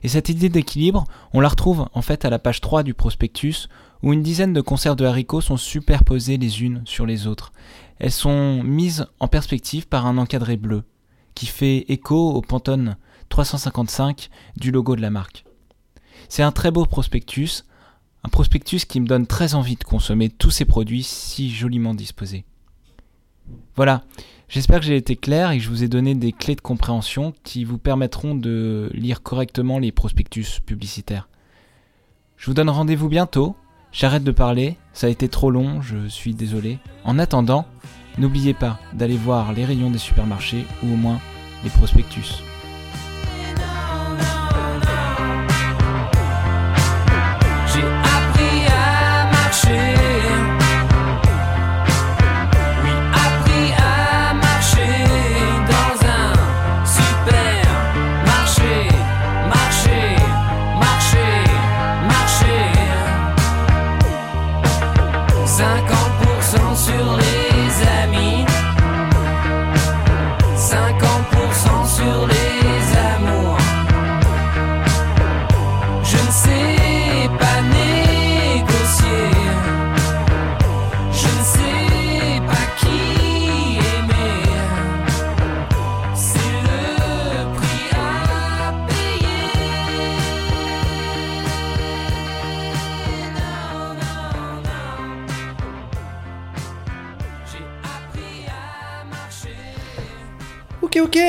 [0.04, 3.68] Et cette idée d'équilibre, on la retrouve en fait à la page 3 du prospectus,
[4.02, 7.52] où une dizaine de conserves de haricots sont superposées les unes sur les autres.
[7.98, 10.84] Elles sont mises en perspective par un encadré bleu,
[11.34, 12.96] qui fait écho au Pantone
[13.28, 15.44] 355 du logo de la marque.
[16.28, 17.64] C'est un très beau prospectus,
[18.24, 22.44] un prospectus qui me donne très envie de consommer tous ces produits si joliment disposés.
[23.76, 24.04] Voilà,
[24.48, 27.32] j'espère que j'ai été clair et que je vous ai donné des clés de compréhension
[27.44, 31.28] qui vous permettront de lire correctement les prospectus publicitaires.
[32.36, 33.56] Je vous donne rendez-vous bientôt.
[33.98, 36.78] J'arrête de parler, ça a été trop long, je suis désolé.
[37.04, 37.64] En attendant,
[38.18, 41.18] n'oubliez pas d'aller voir les rayons des supermarchés ou au moins
[41.64, 42.42] les prospectus.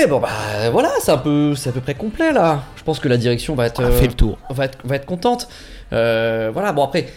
[0.08, 0.30] Bon bah
[0.72, 2.62] voilà, c'est un peu, c'est à peu près complet là.
[2.76, 4.38] Je pense que la direction va être, On a fait le tour.
[4.50, 5.48] va être, va être contente.
[5.94, 7.08] Euh, voilà, bon après,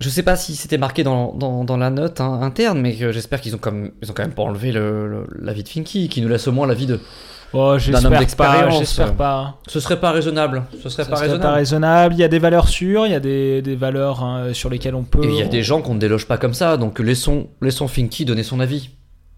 [0.00, 3.40] je sais pas si c'était marqué dans, dans, dans la note hein, interne, mais j'espère
[3.40, 6.08] qu'ils ont comme, ils ont quand même pas enlevé le, le- la vie de Finky,
[6.08, 7.00] qui nous laisse au moins la vie de
[7.54, 8.78] Oh, d'un j'espère homme pas, d'expérience.
[8.78, 9.58] j'espère pas.
[9.66, 10.62] Ce serait pas raisonnable.
[10.82, 11.42] Ce serait pas serait raisonnable.
[11.42, 12.14] pas raisonnable.
[12.14, 14.94] Il y a des valeurs sûres, il y a des, des valeurs hein, sur lesquelles
[14.94, 15.22] on peut.
[15.22, 17.88] Et il y a des gens qu'on ne déloge pas comme ça, donc laissons, laissons
[17.88, 18.88] Finky donner son avis.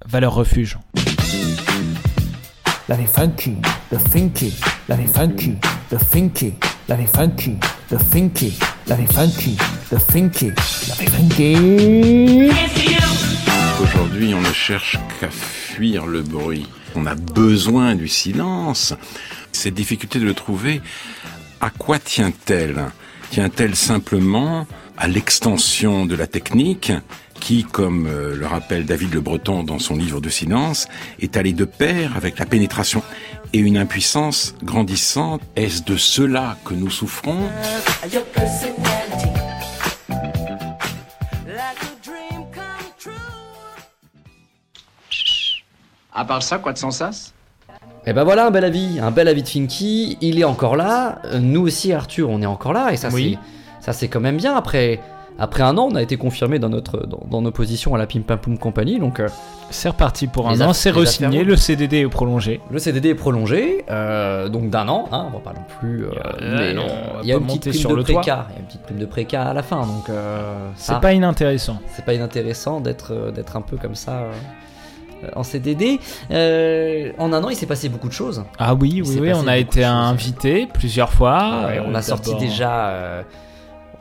[0.06, 0.78] Valeurs refuge.
[2.87, 3.57] La vie funky,
[3.90, 4.53] the finky,
[4.90, 5.57] la vie funky,
[5.89, 6.53] the finky,
[6.87, 7.57] la vie funky,
[7.89, 8.53] the finky,
[8.87, 9.57] la vie funky,
[9.89, 12.51] the la vie funky.
[13.80, 16.66] Aujourd'hui, on ne cherche qu'à fuir le bruit.
[16.95, 18.93] On a besoin du silence.
[19.51, 20.82] Cette difficulté de le trouver,
[21.62, 22.91] à quoi tient-elle?
[23.30, 24.66] Tient-elle simplement
[24.99, 26.93] à l'extension de la technique?
[27.41, 30.89] Qui, comme euh, le rappelle David Le Breton dans son livre de silence,
[31.20, 33.03] est allé de pair avec la pénétration
[33.53, 35.43] et une impuissance grandissante.
[35.57, 37.49] Est-ce de cela que nous souffrons?
[46.12, 47.35] À part ça, quoi de sans sas?
[48.07, 51.22] Et ben voilà un bel avis, un bel avis de Finky, il est encore là,
[51.41, 53.39] nous aussi Arthur on est encore là, et ça Oui.
[53.80, 55.01] c'est ça c'est quand même bien, après,
[55.39, 58.07] après un an on a été confirmé dans, notre, dans, dans nos positions à la
[58.07, 59.28] Pim Pam Poum Company, donc euh,
[59.70, 62.61] C'est reparti pour un an, c'est re-signé, le CDD est prolongé.
[62.70, 66.05] le CDD est prolongé, euh, donc d'un an, hein, on va pas non plus...
[66.05, 66.11] euh,
[66.41, 66.87] mais non,
[67.22, 68.82] il y a une petite prime sur de le préca, il y a une petite
[68.82, 70.09] prime de préca à la fin, donc
[70.76, 71.78] C'est pas inintéressant.
[71.95, 74.24] c'est pas inintéressant d'être d'être un peu comme ça
[75.35, 76.01] en CDD.
[76.30, 78.45] Euh, en un an il s'est passé beaucoup de choses.
[78.59, 79.91] Ah oui, Il oui, oui, on a été choses.
[79.91, 81.64] invité plusieurs fois.
[81.66, 82.89] Ouais, on a sorti déjà.
[82.89, 83.22] euh,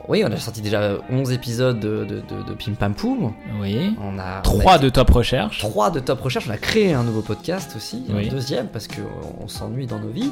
[0.08, 3.32] Oui, on a sorti déjà 11 épisodes de, de, de, de Pim Pam Poum.
[3.60, 3.96] Oui.
[4.02, 4.22] On a.
[4.22, 5.58] on a Trois été- de top recherche.
[5.60, 6.46] 3 de Top Recherche.
[6.48, 8.28] On a créé un nouveau podcast aussi, Oui.
[8.28, 10.30] un deuxième, parce qu'on s'ennuie dans nos vies.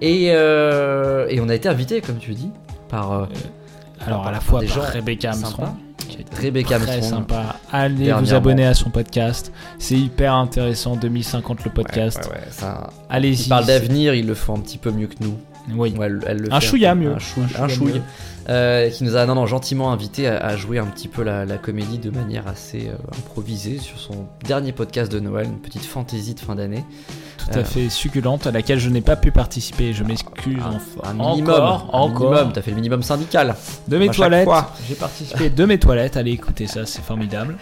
[0.00, 2.50] Et, euh, et on a été invité, comme tu dis,
[2.88, 3.12] par.
[3.12, 3.26] euh,
[4.04, 5.76] Alors par- à la par fois des par gens Rebecca Armstrong, sympas.
[6.08, 7.20] qui a été Rebecca très Armstrong.
[7.20, 7.56] sympa.
[7.70, 9.52] Allez vous abonner à son podcast.
[9.78, 10.96] C'est hyper intéressant.
[10.96, 12.18] 2050 le podcast.
[12.28, 13.44] Ouais, ouais, ça- Allez-y.
[13.44, 15.36] Il parle d'avenir, il le fait un petit peu mieux que nous.
[15.76, 15.94] Oui.
[16.02, 17.12] Elle- elle le Un fait chouïa mieux.
[17.14, 18.02] Un, chouïa, Un un chouïa chouïa.
[18.48, 21.44] Euh, qui nous a non, non, gentiment invité à, à jouer un petit peu la,
[21.44, 25.84] la comédie de manière assez euh, improvisée sur son dernier podcast de Noël, une petite
[25.84, 26.84] fantaisie de fin d'année.
[27.38, 29.92] Tout à Euh, fait succulente, à laquelle je n'ai pas pu participer.
[29.92, 30.58] Je m'excuse.
[30.64, 31.14] Un enfin.
[31.14, 32.30] minimum, Encore, un encore.
[32.32, 33.54] minimum, t'as fait le minimum syndical.
[33.88, 34.48] De mes À toilettes.
[34.88, 36.16] J'ai participé de mes toilettes.
[36.16, 37.56] Allez écouter ça, c'est formidable.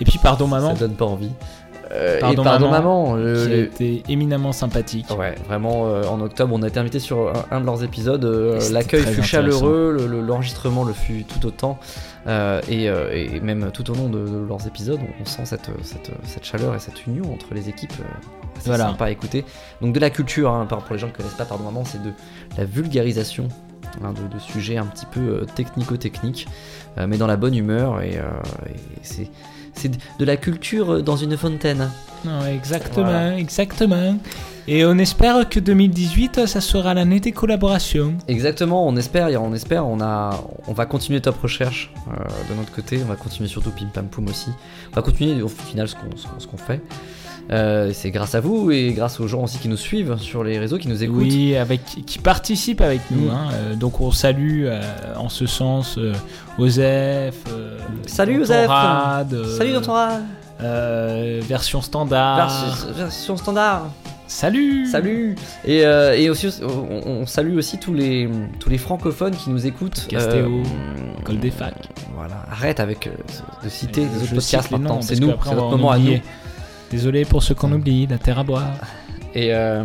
[0.00, 0.72] Et puis pardon maman.
[0.74, 1.30] Ça donne pas envie.
[1.94, 5.08] Euh, Pardon, et pardon maman, maman, le- qui a le- été éminemment sympathique.
[5.18, 8.24] Ouais, vraiment, euh, en octobre, on a été invité sur un, un de leurs épisodes.
[8.24, 11.78] euh, L'accueil fut chaleureux, le- le- l'enregistrement le, fut tout autant.
[12.28, 15.44] euh, et, euh, et même tout au long de, de leurs épisodes, on, on sent
[15.44, 17.92] cette, cette, cette chaleur et cette union entre les équipes.
[18.00, 18.04] euh,
[18.56, 18.86] assez Voilà.
[18.86, 19.44] sympa à écouter.
[19.82, 22.02] Donc, de la culture, hein, pour les gens qui ne connaissent pas, pardon, maman, c'est
[22.02, 22.12] de
[22.56, 23.48] la vulgarisation
[24.02, 26.46] hein, de, de sujets un petit peu euh, technico-techniques,
[26.96, 28.00] euh, mais dans la bonne humeur.
[28.02, 28.22] Et, euh,
[28.66, 29.00] et
[29.74, 29.90] c'est.
[30.18, 31.88] De la culture euh, dans une fontaine.
[32.24, 33.36] Non, exactement, Voilà.
[33.38, 34.16] exactement.
[34.68, 38.14] Et on espère que 2018, ça sera l'année des collaborations.
[38.28, 42.70] Exactement, on espère, on espère, on a, on va continuer Top Recherche euh, de notre
[42.70, 44.50] côté, on va continuer surtout Pim Pam Poum aussi.
[44.92, 46.80] On va continuer au final qu'on ce qu'on fait.
[47.52, 50.58] Euh, c'est grâce à vous et grâce aux gens aussi qui nous suivent sur les
[50.58, 51.18] réseaux, qui nous écoutent.
[51.18, 53.26] Oui, avec, qui participent avec nous.
[53.26, 53.30] Mm.
[53.30, 53.48] hein.
[53.52, 54.80] Euh, donc on salue euh,
[55.16, 55.98] en ce sens
[56.58, 57.34] Osef.
[58.06, 58.70] Salut Osef
[59.58, 60.22] Salut Tonton Rad
[60.62, 62.48] euh, Version standard.
[62.48, 63.86] Version, version standard
[64.28, 65.34] Salut Salut
[65.64, 68.30] Et, euh, et aussi, on, on salue aussi tous les,
[68.60, 70.06] tous les francophones qui nous écoutent.
[70.08, 71.88] Castéo, Euh, École des facs.
[72.16, 73.10] Voilà, arrête avec
[73.62, 76.18] de citer les autres podcasts maintenant, c'est nous, c'est notre en moment à nous.
[76.92, 78.70] Désolé pour ceux qu'on oublie, la terre à boire.
[79.34, 79.82] Et euh,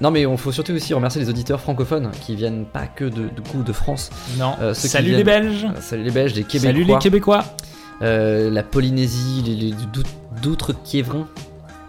[0.00, 3.22] non, mais on faut surtout aussi remercier les auditeurs francophones qui viennent pas que de,
[3.28, 4.08] de coup de France.
[4.38, 4.54] Non.
[4.62, 5.64] Euh, ceux qui Salut viennent- les Belges.
[5.64, 6.70] Euh, salut les Belges, les Québécois.
[6.72, 7.44] Salut les Québécois.
[8.00, 10.04] La Polynésie, les, les d'out-
[10.42, 11.26] d'outre-Quiévrin.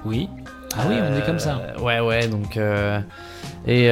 [0.03, 0.29] Oui.
[0.77, 1.61] Ah oui, on est comme ça.
[1.81, 2.57] Ouais, ouais, donc.
[2.57, 2.99] euh,
[3.67, 3.85] et,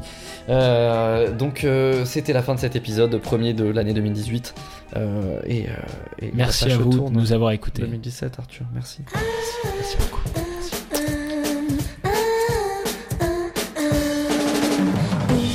[0.50, 4.54] Euh, donc euh, c'était la fin de cet épisode premier de l'année 2018.
[4.98, 5.72] Euh, et, euh,
[6.22, 7.84] et Merci à vous de nous avoir écoutés.
[7.84, 9.02] 2017 Arthur, merci.
[9.64, 10.22] Merci beaucoup.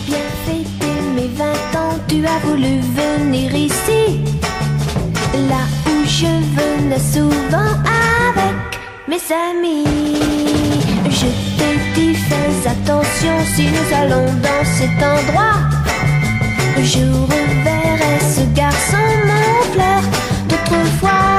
[0.06, 1.44] bien fêter mes 20
[1.78, 4.35] ans, tu as voulu venir ici.
[5.36, 6.26] Là où je
[6.56, 7.72] venais souvent
[8.40, 9.84] avec mes amis.
[11.10, 11.26] Je
[11.58, 15.58] te dis, fais attention si nous allons dans cet endroit.
[16.82, 20.02] Je reverrai ce garçon, mon fleur,
[20.48, 21.35] d'autrefois.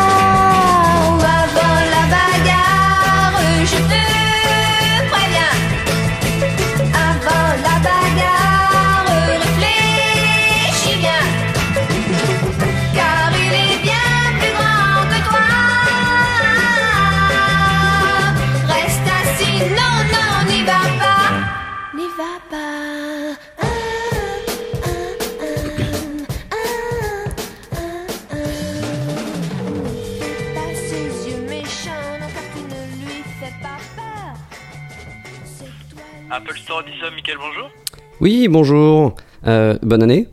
[36.85, 37.71] Mickaël, bonjour.
[38.19, 39.15] Oui, bonjour.
[39.47, 40.27] Euh, bonne année,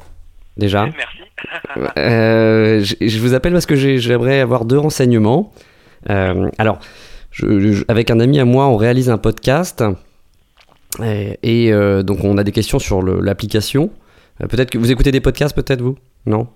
[0.58, 0.84] déjà.
[0.96, 1.18] Merci.
[1.96, 5.52] Euh, je je vous appelle parce que j'ai- j'aimerais avoir deux renseignements.
[6.10, 6.78] Euh, alors,
[7.30, 9.82] je- je- avec un ami à moi, on réalise un podcast.
[11.02, 11.72] Et, et,
[12.04, 13.90] donc, on a des questions sur l'application.
[14.38, 15.96] Peut-être que vous écoutez des podcasts, peut-être vous?
[16.26, 16.46] Non?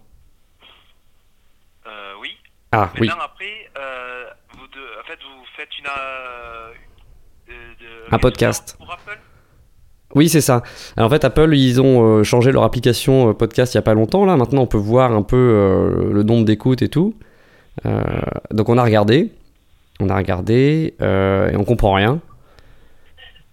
[2.20, 2.36] Oui.
[2.72, 3.08] Ah, oui.
[3.08, 3.70] Après,
[4.52, 5.84] vous deux, en fait, vous faites une.
[7.48, 8.76] de- Un podcast.
[8.78, 9.18] Pour Apple?
[10.18, 10.64] Oui, c'est ça.
[10.96, 13.82] Alors, en fait, Apple, ils ont euh, changé leur application euh, podcast il y a
[13.82, 14.24] pas longtemps.
[14.24, 17.14] Là, maintenant, on peut voir un peu euh, le nombre d'écoutes et tout.
[18.50, 19.30] Donc, on a regardé.
[20.00, 22.20] On a regardé et on comprend rien.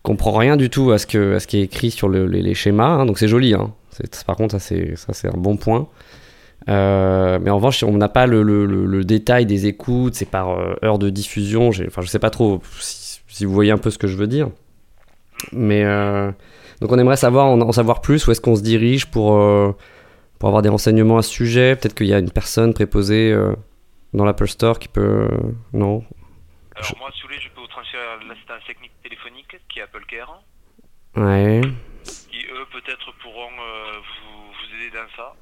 [0.04, 2.26] On comprend rien du tout à ce, que, à ce qui est écrit sur le-
[2.26, 2.88] les, schémas.
[2.88, 3.06] hein.
[3.06, 3.54] donc, c'est joli.
[3.54, 3.72] Hein.
[4.26, 4.74] Par contre, ça,
[5.14, 5.88] c'est un bon point.
[6.68, 10.16] Mais en revanche, on n'a pas le, le- détail des écoutes.
[10.16, 10.50] C'est par
[10.84, 11.70] heure de diffusion.
[11.70, 14.50] Enfin, je sais pas trop si, vous voyez un peu ce que je veux dire.
[15.52, 15.84] Mais
[16.82, 19.76] donc on aimerait savoir en, en savoir plus où est-ce qu'on se dirige pour, euh,
[20.40, 21.76] pour avoir des renseignements à ce sujet.
[21.76, 23.56] Peut-être qu'il y a une personne préposée euh,
[24.14, 25.02] dans l'Apple Store qui peut...
[25.32, 25.38] euh,
[25.74, 26.04] non?
[26.76, 29.84] Alors, moi, si vous voulez, je peux vous transférer à l'assistance technique téléphonique qui est
[29.84, 30.42] Apple Care,
[31.16, 31.62] Ouais.
[32.30, 35.34] qui eux, peut-être, pourront vous, vous aider dans ça.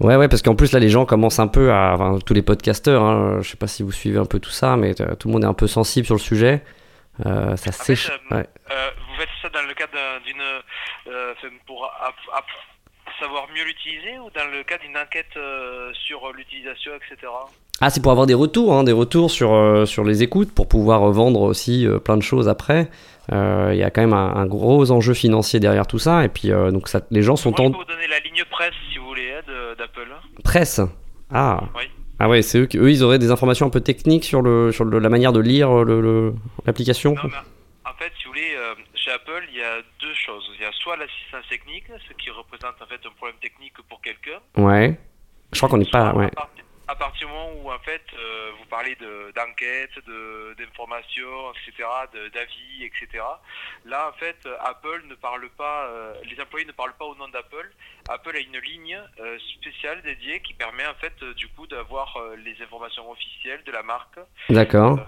[0.00, 1.92] Ouais, ouais, parce qu'en plus là les gens commencent un peu à...
[1.94, 4.76] Enfin, tous les podcasteurs, hein, je sais pas si vous suivez un peu tout ça,
[4.76, 6.62] mais tout le monde est un peu sensible sur le sujet.
[7.26, 8.10] Euh, ça sèche...
[8.30, 8.46] ouais.
[8.70, 10.40] Euh, vous faites ça dans le cadre d'un- d'une.
[11.08, 11.34] euh,
[11.66, 11.90] pour
[13.20, 17.32] savoir mieux l'utiliser ou dans le cadre d'une enquête euh, sur l'utilisation, etc.
[17.80, 20.68] Ah, c'est pour avoir des retours, hein, des retours sur, euh, sur les écoutes, pour
[20.68, 22.88] pouvoir euh, vendre aussi euh, plein de choses après.
[23.32, 26.28] Euh, Il y a quand même un, un gros enjeu financier derrière tout ça, et
[26.28, 28.42] puis euh, donc ça, les gens sont Moi, je en peux vous donner la ligne
[28.50, 30.08] presse, si vous voulez, hein, d'Apple.
[30.44, 30.80] presse?
[31.32, 31.60] Ah.
[31.76, 31.84] Oui.
[32.20, 34.72] Ah ouais, c'est eux, qui- eux, ils auraient des informations un peu techniques sur, le,
[34.72, 36.34] sur le- la manière de lire euh, le- le-
[36.66, 37.14] l'application.
[37.14, 37.30] Mais
[37.84, 40.50] en fait, si vous voulez, euh, chez Apple, il y a deux choses.
[40.56, 44.00] Il y a soit l'assistance technique, ce qui représente en fait un problème technique pour
[44.02, 44.40] quelqu'un.
[44.56, 44.98] Ouais.
[45.52, 46.12] Je crois qu'on n'est pas.
[46.14, 46.30] Ouais.
[46.88, 51.86] À partir du moment où en fait euh, vous parlez de- d'enquête, de, d'informations, etc.,
[52.34, 53.22] d'avis, etc.
[53.84, 57.28] Là, en fait, Apple ne parle pas, euh, les employés ne parlent pas au nom
[57.28, 57.70] d'Apple.
[58.08, 62.56] Apple a une ligne euh, spéciale dédiée qui permet en fait du coup d'avoir les
[62.64, 64.18] informations officielles de la marque.
[64.48, 64.98] D'accord.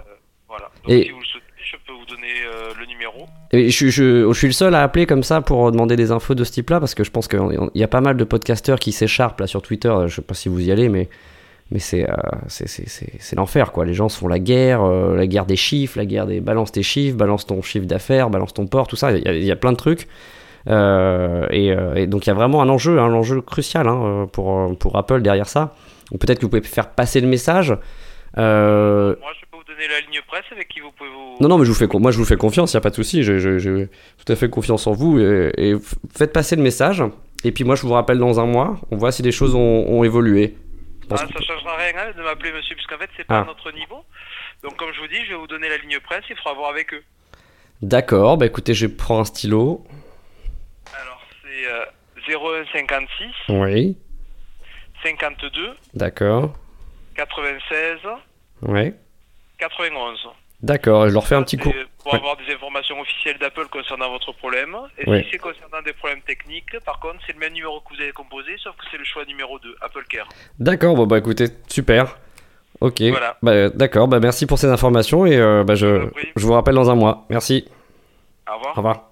[0.48, 0.68] Voilà.
[0.82, 2.34] Donc Et- si vous le souhaitez, je peux vous donner
[2.78, 3.26] le numéro.
[3.52, 6.34] Et je, je- je suis le seul à appeler comme ça pour demander des infos
[6.34, 8.90] de ce type-là, parce que je pense qu'il y a pas mal de podcasteurs qui
[8.92, 9.94] s'écharpent là sur Twitter.
[10.08, 11.08] Je sais pas si vous y allez, mais,
[11.70, 12.14] mais c'est euh,
[13.36, 13.84] l'enfer, quoi.
[13.84, 16.72] Les gens se font la guerre, euh, la guerre des chiffres, la guerre des balance
[16.72, 19.12] tes chiffres, balance ton chiffre d'affaires, balance ton port, tout ça.
[19.12, 20.08] Il y a, il y a plein de trucs.
[20.68, 24.28] Euh, et, euh, et donc il y a vraiment un enjeu, un enjeu crucial hein,
[24.32, 25.74] pour, pour Apple derrière ça.
[26.10, 27.70] Peut-être que vous pouvez faire passer le message.
[27.70, 27.78] Moi,
[28.36, 29.14] je
[29.50, 31.36] peux vous donner la ligne presse avec qui vous pouvez vous.
[31.40, 32.90] non, non, mais je vous fais, moi je vous fais confiance, il n'y a pas
[32.90, 35.76] de souci, j'ai tout à fait confiance en vous et,
[36.12, 37.04] faites passer le message.
[37.44, 39.84] Et puis moi je vous rappelle dans un mois, on voit si les choses ont,
[39.88, 40.56] ont évolué.
[41.10, 43.44] Pense Ah, ça changera rien hein, de m'appeler monsieur, puisqu'en fait, c'est pas Ah.
[43.44, 44.04] notre niveau.
[44.62, 46.70] Donc, comme je vous dis, je vais vous donner la ligne presse, il faudra voir
[46.70, 47.02] avec eux.
[47.82, 49.84] D'accord, bah écoutez, je prends un stylo.
[51.42, 51.84] C'est euh,
[52.28, 53.96] 0156 Oui,
[55.02, 56.54] 52 d'accord.
[57.16, 57.98] 96
[58.62, 58.94] Ouais,
[59.58, 60.18] 91.
[60.62, 61.72] D'accord, je leur fais un petit coup.
[62.02, 62.18] Pour Ouais.
[62.18, 64.74] avoir des informations officielles d'Apple concernant votre problème.
[64.98, 65.22] Et Ouais.
[65.24, 68.12] si c'est concernant des problèmes techniques, par contre, c'est le même numéro que vous avez
[68.12, 70.28] composé, sauf que c'est le choix numéro 2, Apple Care.
[70.58, 72.18] D'accord, bon bah écoutez, super.
[72.80, 73.36] Ok, Voilà.
[73.42, 76.88] bah, d'accord, bah merci pour ces informations et euh, bah, je, je vous rappelle dans
[76.90, 77.26] un mois.
[77.28, 77.68] Merci.
[78.48, 78.72] Au revoir.
[78.72, 79.09] Au revoir.